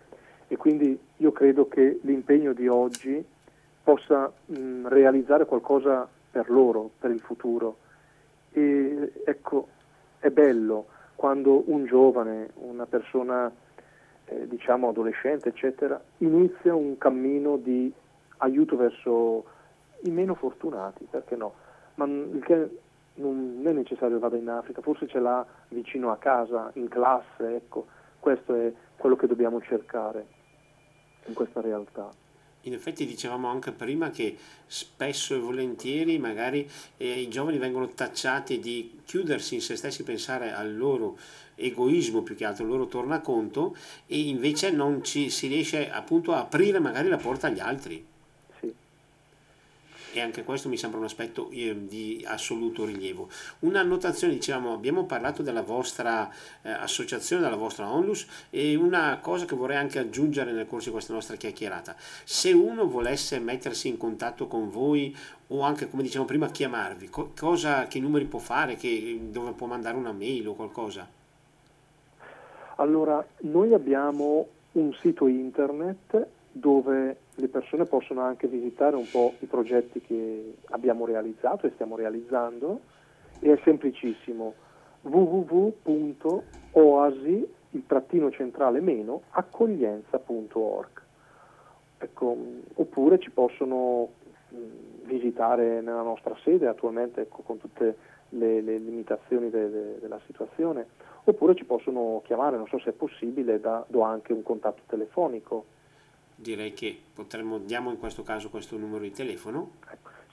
E 0.47 0.57
quindi 0.57 0.99
io 1.17 1.31
credo 1.31 1.67
che 1.67 1.99
l'impegno 2.01 2.53
di 2.53 2.67
oggi 2.67 3.23
possa 3.83 4.31
mh, 4.45 4.87
realizzare 4.87 5.45
qualcosa 5.45 6.07
per 6.31 6.49
loro, 6.49 6.89
per 6.99 7.11
il 7.11 7.19
futuro 7.19 7.77
e 8.51 9.11
ecco, 9.25 9.67
è 10.19 10.29
bello 10.29 10.87
quando 11.15 11.63
un 11.69 11.85
giovane, 11.85 12.51
una 12.55 12.85
persona 12.85 13.51
eh, 14.25 14.47
diciamo 14.47 14.89
adolescente, 14.89 15.49
eccetera, 15.49 16.01
inizia 16.19 16.73
un 16.75 16.97
cammino 16.97 17.57
di 17.57 17.91
aiuto 18.37 18.77
verso 18.77 19.45
i 20.03 20.11
meno 20.11 20.35
fortunati, 20.35 21.07
perché 21.09 21.35
no? 21.35 21.53
Ma 21.95 22.05
il 22.05 22.41
che 22.45 22.77
non 23.15 23.61
è 23.65 23.71
necessario 23.71 24.15
che 24.15 24.21
vada 24.21 24.37
in 24.37 24.47
Africa, 24.47 24.81
forse 24.81 25.07
ce 25.07 25.19
l'ha 25.19 25.45
vicino 25.69 26.11
a 26.11 26.17
casa, 26.17 26.71
in 26.75 26.87
classe, 26.87 27.55
ecco, 27.55 27.87
questo 28.19 28.55
è 28.55 28.71
quello 28.95 29.17
che 29.17 29.27
dobbiamo 29.27 29.61
cercare 29.61 30.25
in 31.25 31.33
questa 31.33 31.59
realtà 31.59 32.09
in 32.69 32.75
effetti 32.75 33.05
dicevamo 33.05 33.47
anche 33.49 33.71
prima 33.71 34.09
che 34.09 34.37
spesso 34.65 35.35
e 35.35 35.39
volentieri 35.39 36.17
magari 36.17 36.69
eh, 36.97 37.21
i 37.21 37.27
giovani 37.27 37.57
vengono 37.57 37.89
tacciati 37.89 38.59
di 38.59 38.99
chiudersi 39.05 39.55
in 39.55 39.61
se 39.61 39.75
stessi, 39.75 40.03
pensare 40.03 40.53
al 40.53 40.77
loro 40.77 41.17
egoismo 41.55 42.21
più 42.21 42.35
che 42.35 42.45
altro, 42.45 42.63
al 42.63 42.69
loro 42.69 42.87
tornaconto 42.87 43.75
e 44.07 44.19
invece 44.19 44.71
non 44.71 45.03
ci 45.03 45.29
si 45.29 45.47
riesce 45.47 45.89
appunto 45.91 46.33
a 46.33 46.39
aprire 46.39 46.79
magari 46.79 47.09
la 47.09 47.17
porta 47.17 47.47
agli 47.47 47.59
altri 47.59 48.05
e 50.13 50.21
anche 50.21 50.43
questo 50.43 50.69
mi 50.69 50.77
sembra 50.77 50.99
un 50.99 51.05
aspetto 51.05 51.49
eh, 51.51 51.75
di 51.87 52.23
assoluto 52.27 52.85
rilievo. 52.85 53.29
Una 53.59 53.81
annotazione, 53.81 54.33
diciamo, 54.33 54.73
abbiamo 54.73 55.05
parlato 55.05 55.41
della 55.41 55.61
vostra 55.61 56.29
eh, 56.61 56.69
associazione, 56.69 57.41
della 57.41 57.55
vostra 57.55 57.91
onlus 57.91 58.25
e 58.49 58.75
una 58.75 59.19
cosa 59.21 59.45
che 59.45 59.55
vorrei 59.55 59.77
anche 59.77 59.99
aggiungere 59.99 60.51
nel 60.51 60.67
corso 60.67 60.87
di 60.87 60.93
questa 60.93 61.13
nostra 61.13 61.35
chiacchierata. 61.35 61.95
Se 62.23 62.51
uno 62.51 62.87
volesse 62.87 63.39
mettersi 63.39 63.87
in 63.87 63.97
contatto 63.97 64.47
con 64.47 64.69
voi 64.69 65.15
o 65.47 65.61
anche, 65.61 65.89
come 65.89 66.03
dicevamo 66.03 66.27
prima, 66.27 66.47
chiamarvi, 66.47 67.09
co- 67.09 67.31
cosa, 67.37 67.87
che 67.87 67.99
numeri 67.99 68.25
può 68.25 68.39
fare, 68.39 68.75
che, 68.75 69.19
dove 69.29 69.51
può 69.51 69.67
mandare 69.67 69.97
una 69.97 70.11
mail 70.11 70.47
o 70.47 70.53
qualcosa? 70.53 71.07
Allora, 72.75 73.25
noi 73.39 73.73
abbiamo 73.73 74.47
un 74.73 74.93
sito 75.01 75.27
internet 75.27 76.27
dove 76.59 77.17
le 77.35 77.47
persone 77.47 77.85
possono 77.85 78.21
anche 78.21 78.47
visitare 78.47 78.95
un 78.95 79.09
po' 79.09 79.33
i 79.39 79.45
progetti 79.45 80.01
che 80.01 80.55
abbiamo 80.69 81.05
realizzato 81.05 81.65
e 81.65 81.71
stiamo 81.73 81.95
realizzando 81.95 82.81
e 83.39 83.53
è 83.53 83.59
semplicissimo. 83.63 84.53
www.oasi 85.01 86.27
il 87.71 87.83
trattino 87.85 88.31
centrale 88.31 88.81
meno 88.81 89.21
accoglienza.org 89.29 91.01
ecco, 91.99 92.37
oppure 92.73 93.19
ci 93.19 93.29
possono 93.31 94.09
visitare 95.03 95.79
nella 95.81 96.01
nostra 96.01 96.35
sede 96.43 96.67
attualmente 96.67 97.21
ecco, 97.21 97.43
con 97.43 97.57
tutte 97.57 97.95
le, 98.29 98.61
le 98.61 98.77
limitazioni 98.77 99.49
de, 99.49 99.69
de, 99.69 99.99
della 99.99 100.19
situazione 100.25 100.87
oppure 101.23 101.55
ci 101.55 101.65
possono 101.65 102.21
chiamare 102.25 102.57
non 102.57 102.67
so 102.67 102.79
se 102.79 102.89
è 102.89 102.93
possibile 102.93 103.59
da, 103.59 103.85
do 103.87 104.01
anche 104.01 104.33
un 104.33 104.43
contatto 104.43 104.81
telefonico 104.87 105.77
direi 106.41 106.73
che 106.73 106.97
potremmo, 107.13 107.57
diamo 107.59 107.91
in 107.91 107.99
questo 107.99 108.23
caso 108.23 108.49
questo 108.49 108.77
numero 108.77 109.03
di 109.03 109.11
telefono. 109.11 109.71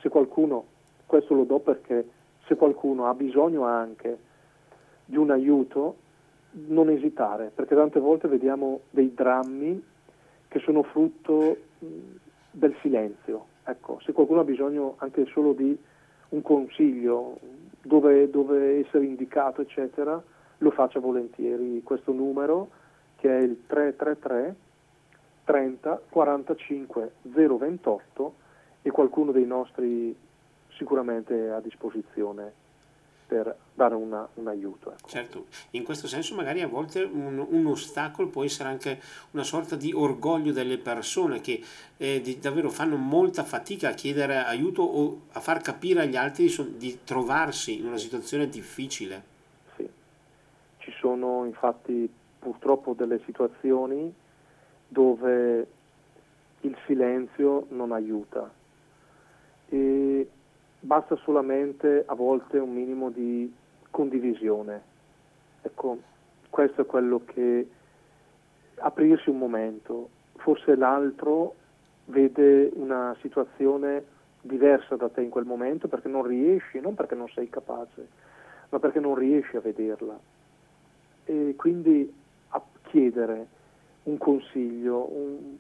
Se 0.01 0.09
qualcuno, 0.09 0.65
questo 1.07 1.35
lo 1.35 1.45
do 1.45 1.59
perché 1.59 2.09
se 2.47 2.55
qualcuno 2.55 3.07
ha 3.07 3.15
bisogno 3.15 3.65
anche 3.65 4.19
di 5.05 5.17
un 5.17 5.31
aiuto, 5.31 5.97
non 6.69 6.89
esitare, 6.91 7.51
perché 7.55 7.75
tante 7.75 8.01
volte 8.01 8.29
vediamo 8.29 8.83
dei 8.91 9.13
drammi 9.15 9.83
che 10.49 10.59
sono 10.61 10.83
frutto 10.85 11.57
del 12.51 12.77
silenzio. 12.81 13.47
Ecco, 13.65 13.99
se 14.03 14.13
qualcuno 14.13 14.41
ha 14.41 14.45
bisogno 14.45 14.95
anche 14.99 15.27
solo 15.27 15.53
di 15.53 15.77
un 16.29 16.43
consiglio, 16.43 17.39
dove, 17.83 18.31
dove 18.31 18.79
essere 18.79 19.05
indicato, 19.05 19.61
eccetera, 19.61 20.23
lo 20.59 20.71
faccia 20.71 21.01
volentieri. 21.01 21.83
Questo 21.83 22.13
numero 22.13 22.71
che 23.17 23.29
è 23.29 23.41
il 23.41 23.63
333 23.67 24.55
30 25.47 26.03
45 26.09 27.13
028 27.23 28.35
e 28.83 28.91
qualcuno 28.91 29.31
dei 29.31 29.47
nostri 29.47 30.15
sicuramente 30.71 31.47
è 31.47 31.49
a 31.51 31.61
disposizione 31.61 32.65
per 33.27 33.57
dare 33.75 33.95
una, 33.95 34.27
un 34.35 34.49
aiuto. 34.49 34.93
Ecco. 34.93 35.09
Certo, 35.09 35.47
in 35.71 35.85
questo 35.85 36.07
senso 36.07 36.35
magari 36.35 36.63
a 36.63 36.69
volte 36.69 37.03
un, 37.03 37.45
un, 37.49 37.67
ostacolo 37.67 38.29
può 38.29 38.45
essere 38.45 38.69
anche 38.69 39.01
una 39.33 39.43
sorta 39.43 39.77
di 39.77 39.93
orgoglio 39.93 40.53
delle 40.53 40.79
persone 40.79 41.41
che 41.41 41.63
eh, 41.97 42.21
di, 42.21 42.39
davvero 42.39 42.71
fanno 42.71 42.97
molta 42.97 43.43
fatica 43.43 43.91
a 43.91 43.95
chiedere 43.95 44.37
aiuto 44.37 44.83
o 44.83 45.23
a 45.33 45.41
far 45.41 45.61
capire 45.61 46.03
agli 46.03 46.17
altri 46.17 46.47
di, 46.47 46.77
di 46.77 46.99
trovarsi 47.05 47.79
in 47.79 47.87
una 47.87 47.99
situazione 47.99 48.49
difficile. 48.49 49.23
Sì, 49.77 49.89
ci 50.79 50.93
sono 50.99 51.45
infatti 51.45 52.09
purtroppo 52.39 52.95
delle 52.95 53.21
situazioni 53.25 54.13
dove 54.89 55.67
il 56.61 56.77
silenzio 56.87 57.67
non 57.71 57.93
aiuta 57.93 58.51
e 59.69 60.29
basta 60.81 61.17
solamente 61.17 62.05
a 62.07 62.15
volte 62.15 62.59
un 62.59 62.73
minimo 62.73 63.11
di 63.11 63.53
condivisione. 63.91 64.95
Ecco, 65.63 65.99
questo 66.51 66.83
è 66.83 66.87
quello 66.87 67.23
che 67.25 67.69
aprirsi 68.77 69.31
un 69.31 69.39
momento, 69.39 70.11
forse 70.37 70.77
l'altro 70.77 71.55
vede 72.07 72.71
una 72.75 73.17
situazione 73.21 74.15
diversa 74.43 74.97
da 74.97 75.09
te 75.09 75.23
in 75.23 75.31
quel 75.31 75.45
momento 75.45 75.89
perché 75.89 76.09
non 76.09 76.23
riesci, 76.23 76.79
non 76.79 76.95
perché 76.95 77.15
non 77.15 77.29
sei 77.29 77.49
capace, 77.49 78.07
ma 78.69 78.79
perché 78.79 79.01
non 79.01 79.15
riesci 79.15 79.57
a 79.57 79.61
vederla. 79.61 80.19
E 81.25 81.55
quindi 81.57 82.15
a 82.51 82.63
chiedere 82.85 83.49
un 84.07 84.19
consiglio, 84.19 85.09
un, 85.13 85.57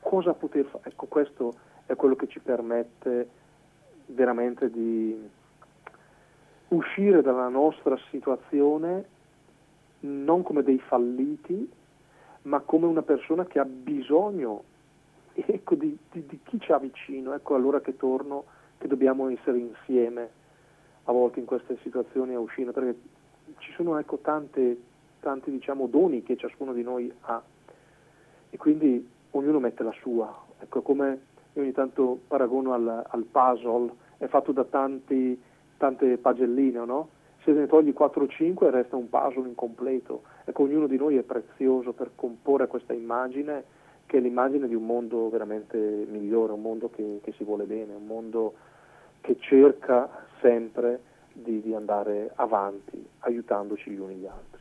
cosa 0.00 0.34
poter 0.34 0.64
fare? 0.66 0.90
Ecco, 0.90 1.06
questo 1.06 1.54
è 1.86 1.94
quello 1.94 2.16
che 2.16 2.28
ci 2.28 2.40
permette 2.40 3.28
veramente 4.06 4.70
di 4.70 5.16
uscire 6.68 7.22
dalla 7.22 7.48
nostra 7.48 7.96
situazione 8.10 9.20
non 10.00 10.42
come 10.42 10.62
dei 10.62 10.78
falliti, 10.78 11.70
ma 12.42 12.60
come 12.60 12.86
una 12.86 13.02
persona 13.02 13.44
che 13.44 13.58
ha 13.58 13.64
bisogno 13.64 14.64
ecco, 15.34 15.74
di, 15.74 15.96
di, 16.10 16.26
di, 16.26 16.40
chi 16.42 16.58
ci 16.60 16.72
ha 16.72 16.78
vicino. 16.78 17.34
Ecco 17.34 17.54
allora 17.54 17.80
che 17.80 17.96
torno, 17.96 18.44
che 18.78 18.88
dobbiamo 18.88 19.28
essere 19.28 19.58
insieme 19.58 20.40
a 21.04 21.12
volte 21.12 21.40
in 21.40 21.46
queste 21.46 21.78
situazioni 21.82 22.34
a 22.34 22.40
uscire, 22.40 22.72
perché 22.72 22.98
ci 23.58 23.72
sono 23.72 23.98
ecco, 23.98 24.18
tante, 24.18 24.80
tanti 25.20 25.50
diciamo, 25.50 25.86
doni 25.86 26.22
che 26.22 26.36
ciascuno 26.36 26.72
di 26.72 26.82
noi 26.82 27.12
ha 27.22 27.42
e 28.52 28.58
quindi 28.58 29.08
ognuno 29.30 29.60
mette 29.60 29.82
la 29.82 29.94
sua. 30.02 30.30
Ecco 30.60 30.82
come 30.82 31.20
io 31.54 31.62
ogni 31.62 31.72
tanto 31.72 32.20
paragono 32.28 32.74
al, 32.74 33.04
al 33.08 33.24
puzzle, 33.24 33.90
è 34.18 34.26
fatto 34.26 34.52
da 34.52 34.64
tanti, 34.64 35.40
tante 35.78 36.18
pagelline, 36.18 36.84
no? 36.84 37.08
Se 37.44 37.52
ne 37.52 37.66
togli 37.66 37.94
4 37.94 38.24
o 38.24 38.28
5 38.28 38.70
resta 38.70 38.96
un 38.96 39.08
puzzle 39.08 39.48
incompleto. 39.48 40.22
Ecco, 40.44 40.64
ognuno 40.64 40.86
di 40.86 40.98
noi 40.98 41.16
è 41.16 41.22
prezioso 41.22 41.92
per 41.92 42.10
comporre 42.14 42.66
questa 42.66 42.92
immagine 42.92 43.64
che 44.04 44.18
è 44.18 44.20
l'immagine 44.20 44.68
di 44.68 44.74
un 44.74 44.84
mondo 44.84 45.30
veramente 45.30 46.06
migliore, 46.10 46.52
un 46.52 46.60
mondo 46.60 46.90
che, 46.90 47.20
che 47.22 47.32
si 47.32 47.44
vuole 47.44 47.64
bene, 47.64 47.94
un 47.94 48.06
mondo 48.06 48.52
che 49.22 49.38
cerca 49.40 50.26
sempre 50.42 51.00
di, 51.32 51.62
di 51.62 51.74
andare 51.74 52.32
avanti, 52.34 53.02
aiutandoci 53.20 53.90
gli 53.90 53.98
uni 53.98 54.16
gli 54.16 54.26
altri 54.26 54.51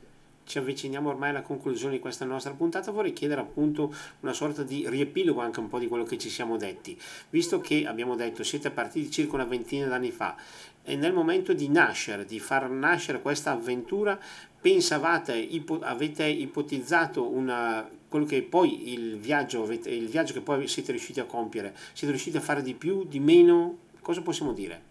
ci 0.52 0.58
avviciniamo 0.58 1.08
ormai 1.08 1.30
alla 1.30 1.44
conclusione 1.44 1.94
di 1.94 2.02
questa 2.02 2.26
nostra 2.26 2.52
puntata, 2.52 2.92
vorrei 2.92 3.14
chiedere 3.14 3.40
appunto 3.40 3.94
una 4.20 4.34
sorta 4.34 4.64
di 4.64 4.86
riepilogo 4.86 5.40
anche 5.40 5.62
un 5.62 5.70
po' 5.70 5.80
di 5.80 5.88
quello 5.88 6.04
che 6.04 6.18
ci 6.18 6.30
siamo 6.30 6.58
detti. 6.58 7.00
Visto 7.30 7.62
che 7.62 7.86
abbiamo 7.88 8.18
detto 8.18 8.44
siete 8.44 8.70
partiti 8.70 9.10
circa 9.10 9.36
una 9.36 9.46
ventina 9.46 9.88
d'anni 9.88 10.12
fa 10.12 10.36
e 10.84 10.98
nel 10.98 11.14
momento 11.14 11.54
di 11.54 11.70
nascere, 11.70 12.26
di 12.26 12.38
far 12.40 12.70
nascere 12.70 13.22
questa 13.22 13.52
avventura, 13.52 14.20
pensavate, 14.60 15.38
ipo, 15.38 15.80
avete 15.80 16.26
ipotizzato 16.26 17.26
una, 17.30 17.90
quello 18.10 18.26
che 18.26 18.42
poi 18.42 18.92
il 18.92 19.20
viaggio, 19.20 19.64
il 19.72 20.10
viaggio 20.10 20.34
che 20.34 20.42
poi 20.42 20.68
siete 20.68 20.92
riusciti 20.92 21.22
a 21.22 21.26
compiere, 21.26 21.74
siete 21.94 22.12
riusciti 22.12 22.36
a 22.36 22.42
fare 22.42 22.62
di 22.62 22.74
più, 22.74 23.06
di 23.06 23.22
meno? 23.22 23.78
Cosa 24.02 24.22
possiamo 24.22 24.52
dire? 24.52 24.91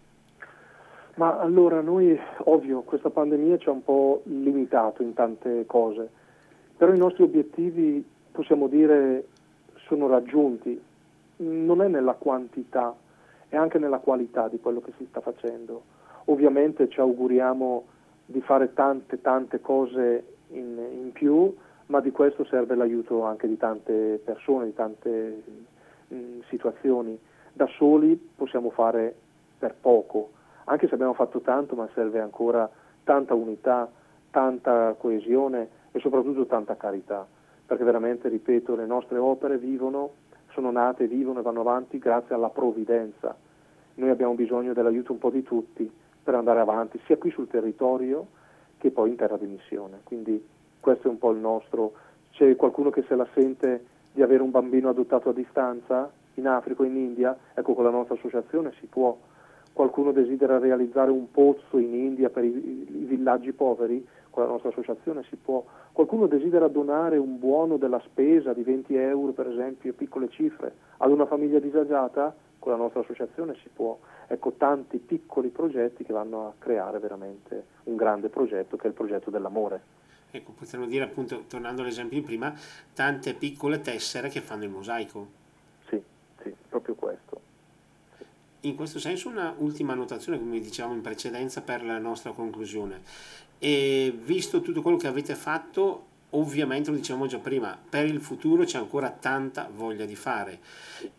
Ma 1.21 1.37
allora 1.37 1.81
noi, 1.81 2.19
ovvio, 2.45 2.81
questa 2.81 3.11
pandemia 3.11 3.59
ci 3.59 3.69
ha 3.69 3.73
un 3.73 3.83
po' 3.83 4.21
limitato 4.23 5.03
in 5.03 5.13
tante 5.13 5.67
cose, 5.67 6.09
però 6.75 6.91
i 6.93 6.97
nostri 6.97 7.21
obiettivi, 7.21 8.03
possiamo 8.31 8.65
dire, 8.65 9.27
sono 9.85 10.07
raggiunti. 10.07 10.81
Non 11.35 11.83
è 11.83 11.87
nella 11.87 12.13
quantità, 12.13 12.95
è 13.49 13.55
anche 13.55 13.77
nella 13.77 13.99
qualità 13.99 14.47
di 14.47 14.59
quello 14.59 14.81
che 14.81 14.93
si 14.97 15.05
sta 15.11 15.21
facendo. 15.21 15.83
Ovviamente 16.25 16.89
ci 16.89 16.99
auguriamo 16.99 17.83
di 18.25 18.41
fare 18.41 18.73
tante, 18.73 19.21
tante 19.21 19.61
cose 19.61 20.23
in, 20.47 20.75
in 21.03 21.11
più, 21.11 21.55
ma 21.85 21.99
di 21.99 22.09
questo 22.09 22.45
serve 22.45 22.73
l'aiuto 22.73 23.21
anche 23.25 23.47
di 23.47 23.57
tante 23.57 24.19
persone, 24.25 24.65
di 24.65 24.73
tante 24.73 25.43
mh, 26.07 26.15
situazioni. 26.47 27.15
Da 27.53 27.67
soli 27.77 28.15
possiamo 28.35 28.71
fare 28.71 29.13
per 29.59 29.75
poco 29.79 30.39
anche 30.65 30.87
se 30.87 30.93
abbiamo 30.93 31.13
fatto 31.13 31.41
tanto, 31.41 31.75
ma 31.75 31.87
serve 31.93 32.19
ancora 32.19 32.69
tanta 33.03 33.33
unità, 33.33 33.89
tanta 34.29 34.95
coesione 34.97 35.69
e 35.91 35.99
soprattutto 35.99 36.45
tanta 36.45 36.77
carità, 36.77 37.25
perché 37.65 37.83
veramente, 37.83 38.29
ripeto, 38.29 38.75
le 38.75 38.85
nostre 38.85 39.17
opere 39.17 39.57
vivono, 39.57 40.11
sono 40.51 40.71
nate, 40.71 41.07
vivono 41.07 41.39
e 41.39 41.43
vanno 41.43 41.61
avanti 41.61 41.97
grazie 41.99 42.35
alla 42.35 42.49
provvidenza. 42.49 43.35
Noi 43.95 44.09
abbiamo 44.09 44.33
bisogno 44.33 44.73
dell'aiuto 44.73 45.11
un 45.11 45.17
po' 45.17 45.29
di 45.29 45.43
tutti 45.43 45.89
per 46.23 46.35
andare 46.35 46.59
avanti, 46.59 46.99
sia 47.05 47.17
qui 47.17 47.31
sul 47.31 47.47
territorio 47.47 48.27
che 48.77 48.91
poi 48.91 49.09
in 49.09 49.15
terra 49.15 49.37
di 49.37 49.45
missione. 49.45 49.99
Quindi 50.03 50.43
questo 50.79 51.07
è 51.07 51.11
un 51.11 51.17
po' 51.17 51.31
il 51.31 51.39
nostro. 51.39 51.93
C'è 52.31 52.55
qualcuno 52.55 52.89
che 52.89 53.03
se 53.07 53.15
la 53.15 53.27
sente 53.33 53.85
di 54.11 54.21
avere 54.21 54.41
un 54.41 54.51
bambino 54.51 54.89
adottato 54.89 55.29
a 55.29 55.33
distanza 55.33 56.11
in 56.35 56.47
Africa 56.47 56.81
o 56.81 56.85
in 56.85 56.95
India, 56.95 57.37
ecco 57.53 57.73
con 57.73 57.83
la 57.83 57.89
nostra 57.89 58.15
associazione 58.15 58.73
si 58.79 58.87
può 58.87 59.17
qualcuno 59.73 60.11
desidera 60.11 60.59
realizzare 60.59 61.11
un 61.11 61.31
pozzo 61.31 61.77
in 61.77 61.93
India 61.93 62.29
per 62.29 62.43
i, 62.43 62.49
i, 62.49 63.05
villaggi 63.05 63.51
poveri, 63.51 64.05
con 64.29 64.43
la 64.43 64.49
nostra 64.49 64.69
associazione 64.69 65.23
si 65.29 65.35
può, 65.35 65.63
qualcuno 65.91 66.27
desidera 66.27 66.67
donare 66.67 67.17
un 67.17 67.37
buono 67.37 67.77
della 67.77 68.01
spesa 68.05 68.53
di 68.53 68.63
20 68.63 68.95
euro, 68.95 69.31
per 69.33 69.47
esempio, 69.47 69.93
piccole 69.93 70.29
cifre, 70.29 70.73
ad 70.97 71.11
una 71.11 71.25
famiglia 71.25 71.59
disagiata, 71.59 72.33
con 72.59 72.71
la 72.71 72.77
nostra 72.77 73.01
associazione 73.01 73.55
si 73.61 73.69
può. 73.73 73.97
Ecco, 74.27 74.53
tanti 74.53 74.99
piccoli 74.99 75.49
progetti 75.49 76.03
che 76.03 76.13
vanno 76.13 76.47
a 76.47 76.53
creare 76.57 76.99
veramente 76.99 77.65
un 77.85 77.95
grande 77.95 78.29
progetto 78.29 78.77
che 78.77 78.83
è 78.83 78.87
il 78.87 78.93
progetto 78.93 79.29
dell'amore. 79.29 79.99
Ecco, 80.31 80.53
potremmo 80.57 80.85
dire 80.85 81.03
appunto, 81.03 81.43
tornando 81.47 81.81
all'esempio 81.81 82.17
di 82.17 82.23
prima, 82.23 82.53
tante 82.93 83.33
piccole 83.33 83.81
tessere 83.81 84.29
che 84.29 84.39
fanno 84.39 84.63
il 84.63 84.69
mosaico. 84.69 85.27
Sì, 85.89 86.01
sì, 86.41 86.53
proprio 86.69 86.95
questo 86.95 87.40
in 88.61 88.75
questo 88.75 88.99
senso 88.99 89.29
una 89.29 89.53
ultima 89.57 89.93
annotazione, 89.93 90.37
come 90.37 90.59
dicevamo 90.59 90.93
in 90.93 91.01
precedenza, 91.01 91.61
per 91.61 91.83
la 91.83 91.97
nostra 91.97 92.31
conclusione. 92.31 93.01
E 93.57 94.13
visto 94.23 94.61
tutto 94.61 94.81
quello 94.81 94.97
che 94.97 95.07
avete 95.07 95.35
fatto, 95.35 96.07
ovviamente 96.31 96.89
lo 96.91 96.95
dicevamo 96.95 97.25
già 97.25 97.39
prima, 97.39 97.77
per 97.89 98.05
il 98.05 98.21
futuro 98.21 98.63
c'è 98.63 98.77
ancora 98.77 99.09
tanta 99.09 99.69
voglia 99.73 100.05
di 100.05 100.15
fare. 100.15 100.59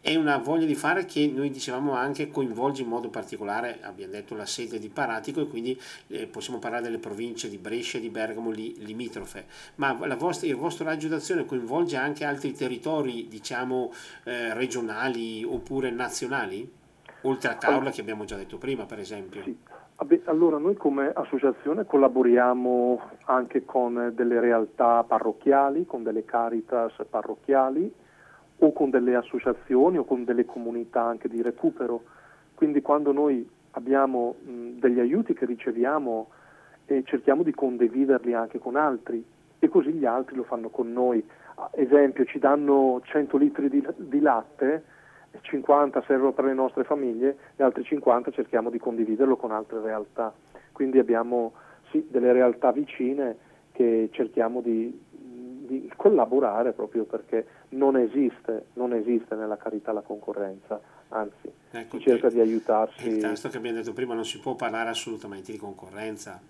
È 0.00 0.14
una 0.14 0.38
voglia 0.38 0.66
di 0.66 0.74
fare 0.74 1.04
che 1.04 1.26
noi 1.26 1.50
dicevamo 1.50 1.92
anche 1.92 2.30
coinvolge 2.30 2.82
in 2.82 2.88
modo 2.88 3.10
particolare, 3.10 3.80
abbiamo 3.82 4.12
detto, 4.12 4.34
la 4.34 4.46
sede 4.46 4.78
di 4.78 4.88
Paratico 4.88 5.40
e 5.40 5.48
quindi 5.48 5.78
eh, 6.08 6.26
possiamo 6.26 6.58
parlare 6.58 6.84
delle 6.84 6.98
province 6.98 7.48
di 7.48 7.58
Brescia 7.58 7.98
e 7.98 8.00
di 8.00 8.08
Bergamo 8.08 8.50
lì, 8.50 8.74
limitrofe. 8.84 9.46
Ma 9.76 9.92
vostra, 10.16 10.46
il 10.46 10.56
vostro 10.56 10.84
raggio 10.84 11.08
d'azione 11.08 11.44
coinvolge 11.44 11.96
anche 11.96 12.24
altri 12.24 12.52
territori, 12.52 13.28
diciamo, 13.28 13.92
eh, 14.24 14.54
regionali 14.54 15.44
oppure 15.44 15.90
nazionali? 15.90 16.80
Oltre 17.22 17.50
a 17.50 17.56
Caula 17.56 17.90
che 17.90 18.00
abbiamo 18.00 18.24
già 18.24 18.36
detto 18.36 18.58
prima, 18.58 18.84
per 18.84 18.98
esempio. 18.98 19.42
Sì. 19.42 19.56
Allora, 20.24 20.58
noi 20.58 20.74
come 20.74 21.12
associazione 21.14 21.84
collaboriamo 21.84 23.00
anche 23.26 23.64
con 23.64 24.12
delle 24.14 24.40
realtà 24.40 25.04
parrocchiali, 25.04 25.86
con 25.86 26.02
delle 26.02 26.24
caritas 26.24 26.92
parrocchiali 27.08 27.92
o 28.58 28.72
con 28.72 28.90
delle 28.90 29.14
associazioni 29.14 29.98
o 29.98 30.04
con 30.04 30.24
delle 30.24 30.44
comunità 30.44 31.02
anche 31.02 31.28
di 31.28 31.40
recupero. 31.40 32.02
Quindi 32.54 32.82
quando 32.82 33.12
noi 33.12 33.48
abbiamo 33.72 34.36
mh, 34.40 34.78
degli 34.78 34.98
aiuti 34.98 35.34
che 35.34 35.46
riceviamo 35.46 36.28
eh, 36.86 37.02
cerchiamo 37.04 37.42
di 37.42 37.52
condividerli 37.52 38.34
anche 38.34 38.58
con 38.58 38.76
altri 38.76 39.24
e 39.58 39.68
così 39.68 39.92
gli 39.92 40.04
altri 40.04 40.36
lo 40.36 40.42
fanno 40.42 40.68
con 40.68 40.92
noi. 40.92 41.24
Ad 41.54 41.78
esempio 41.78 42.24
ci 42.24 42.38
danno 42.38 43.00
100 43.04 43.36
litri 43.36 43.68
di, 43.68 43.86
di 43.96 44.20
latte 44.20 44.84
50 45.40 46.02
servono 46.06 46.32
per 46.32 46.44
le 46.44 46.54
nostre 46.54 46.84
famiglie, 46.84 47.36
gli 47.56 47.62
altri 47.62 47.84
50 47.84 48.30
cerchiamo 48.30 48.70
di 48.70 48.78
condividerlo 48.78 49.36
con 49.36 49.50
altre 49.50 49.80
realtà. 49.80 50.32
Quindi 50.72 50.98
abbiamo 50.98 51.52
sì, 51.90 52.06
delle 52.10 52.32
realtà 52.32 52.72
vicine 52.72 53.36
che 53.72 54.10
cerchiamo 54.12 54.60
di, 54.60 55.00
di, 55.10 55.90
collaborare 55.96 56.72
proprio 56.72 57.04
perché 57.04 57.46
non 57.70 57.96
esiste, 57.96 58.66
non 58.74 58.92
esiste 58.92 59.34
nella 59.34 59.56
carità 59.56 59.92
la 59.92 60.02
concorrenza, 60.02 60.80
anzi 61.08 61.50
ecco, 61.70 61.98
si 61.98 62.02
cerca 62.02 62.28
di 62.28 62.40
aiutarsi. 62.40 63.08
Il 63.08 63.20
testo 63.20 63.48
che 63.48 63.56
abbiamo 63.56 63.78
detto 63.78 63.92
prima 63.92 64.14
non 64.14 64.24
si 64.24 64.38
può 64.40 64.54
parlare 64.54 64.90
assolutamente 64.90 65.52
di 65.52 65.58
concorrenza. 65.58 66.40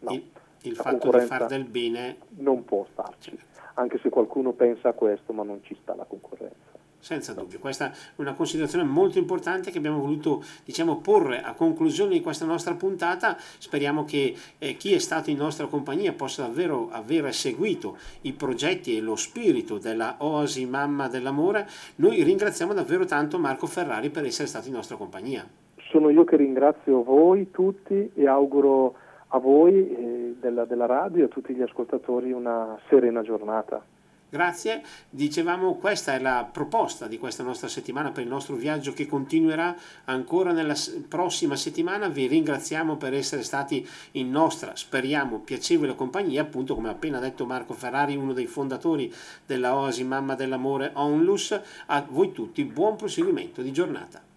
No, 0.00 0.12
il, 0.12 0.30
il 0.62 0.76
fatto 0.76 1.10
di 1.10 1.20
fare 1.20 1.46
del 1.46 1.64
bene 1.64 2.16
non 2.36 2.64
può 2.64 2.86
starci, 2.92 3.38
anche 3.74 3.98
se 3.98 4.08
qualcuno 4.10 4.52
pensa 4.52 4.90
a 4.90 4.92
questo, 4.92 5.32
ma 5.32 5.42
non 5.42 5.62
ci 5.62 5.76
sta 5.80 5.94
la 5.94 6.04
concorrenza. 6.04 6.69
Senza 7.00 7.32
dubbio, 7.32 7.58
questa 7.58 7.90
è 7.90 7.92
una 8.16 8.34
considerazione 8.34 8.84
molto 8.84 9.16
importante 9.16 9.70
che 9.70 9.78
abbiamo 9.78 10.00
voluto 10.00 10.42
diciamo, 10.64 10.98
porre 10.98 11.40
a 11.40 11.54
conclusione 11.54 12.12
di 12.12 12.20
questa 12.20 12.44
nostra 12.44 12.74
puntata. 12.74 13.36
Speriamo 13.38 14.04
che 14.04 14.34
eh, 14.58 14.76
chi 14.76 14.92
è 14.92 14.98
stato 14.98 15.30
in 15.30 15.38
nostra 15.38 15.66
compagnia 15.66 16.12
possa 16.12 16.42
davvero 16.42 16.88
aver 16.90 17.32
seguito 17.32 17.96
i 18.22 18.34
progetti 18.34 18.96
e 18.96 19.00
lo 19.00 19.16
spirito 19.16 19.78
della 19.78 20.16
Oasi 20.18 20.66
Mamma 20.66 21.08
dell'Amore. 21.08 21.66
Noi 21.96 22.22
ringraziamo 22.22 22.74
davvero 22.74 23.06
tanto 23.06 23.38
Marco 23.38 23.66
Ferrari 23.66 24.10
per 24.10 24.26
essere 24.26 24.46
stato 24.46 24.68
in 24.68 24.74
nostra 24.74 24.96
compagnia. 24.96 25.48
Sono 25.88 26.10
io 26.10 26.24
che 26.24 26.36
ringrazio 26.36 27.02
voi 27.02 27.50
tutti 27.50 28.10
e 28.14 28.26
auguro 28.28 28.94
a 29.28 29.38
voi 29.38 29.88
eh, 29.88 30.36
della, 30.38 30.66
della 30.66 30.86
radio 30.86 31.22
e 31.22 31.26
a 31.26 31.28
tutti 31.28 31.54
gli 31.54 31.62
ascoltatori 31.62 32.30
una 32.30 32.78
serena 32.88 33.22
giornata. 33.22 33.82
Grazie, 34.30 34.84
dicevamo 35.10 35.74
questa 35.74 36.14
è 36.14 36.20
la 36.20 36.48
proposta 36.50 37.08
di 37.08 37.18
questa 37.18 37.42
nostra 37.42 37.66
settimana 37.66 38.12
per 38.12 38.22
il 38.22 38.28
nostro 38.28 38.54
viaggio 38.54 38.92
che 38.92 39.08
continuerà 39.08 39.76
ancora 40.04 40.52
nella 40.52 40.76
prossima 41.08 41.56
settimana. 41.56 42.08
Vi 42.08 42.28
ringraziamo 42.28 42.96
per 42.96 43.12
essere 43.12 43.42
stati 43.42 43.84
in 44.12 44.30
nostra, 44.30 44.76
speriamo, 44.76 45.40
piacevole 45.40 45.96
compagnia, 45.96 46.42
appunto 46.42 46.76
come 46.76 46.86
ha 46.86 46.92
appena 46.92 47.18
detto 47.18 47.44
Marco 47.44 47.74
Ferrari, 47.74 48.14
uno 48.14 48.32
dei 48.32 48.46
fondatori 48.46 49.12
della 49.44 49.74
Oasi 49.74 50.04
Mamma 50.04 50.36
dell'Amore 50.36 50.92
Onlus. 50.94 51.60
A 51.86 52.06
voi 52.08 52.30
tutti 52.30 52.62
buon 52.62 52.94
proseguimento 52.94 53.62
di 53.62 53.72
giornata. 53.72 54.29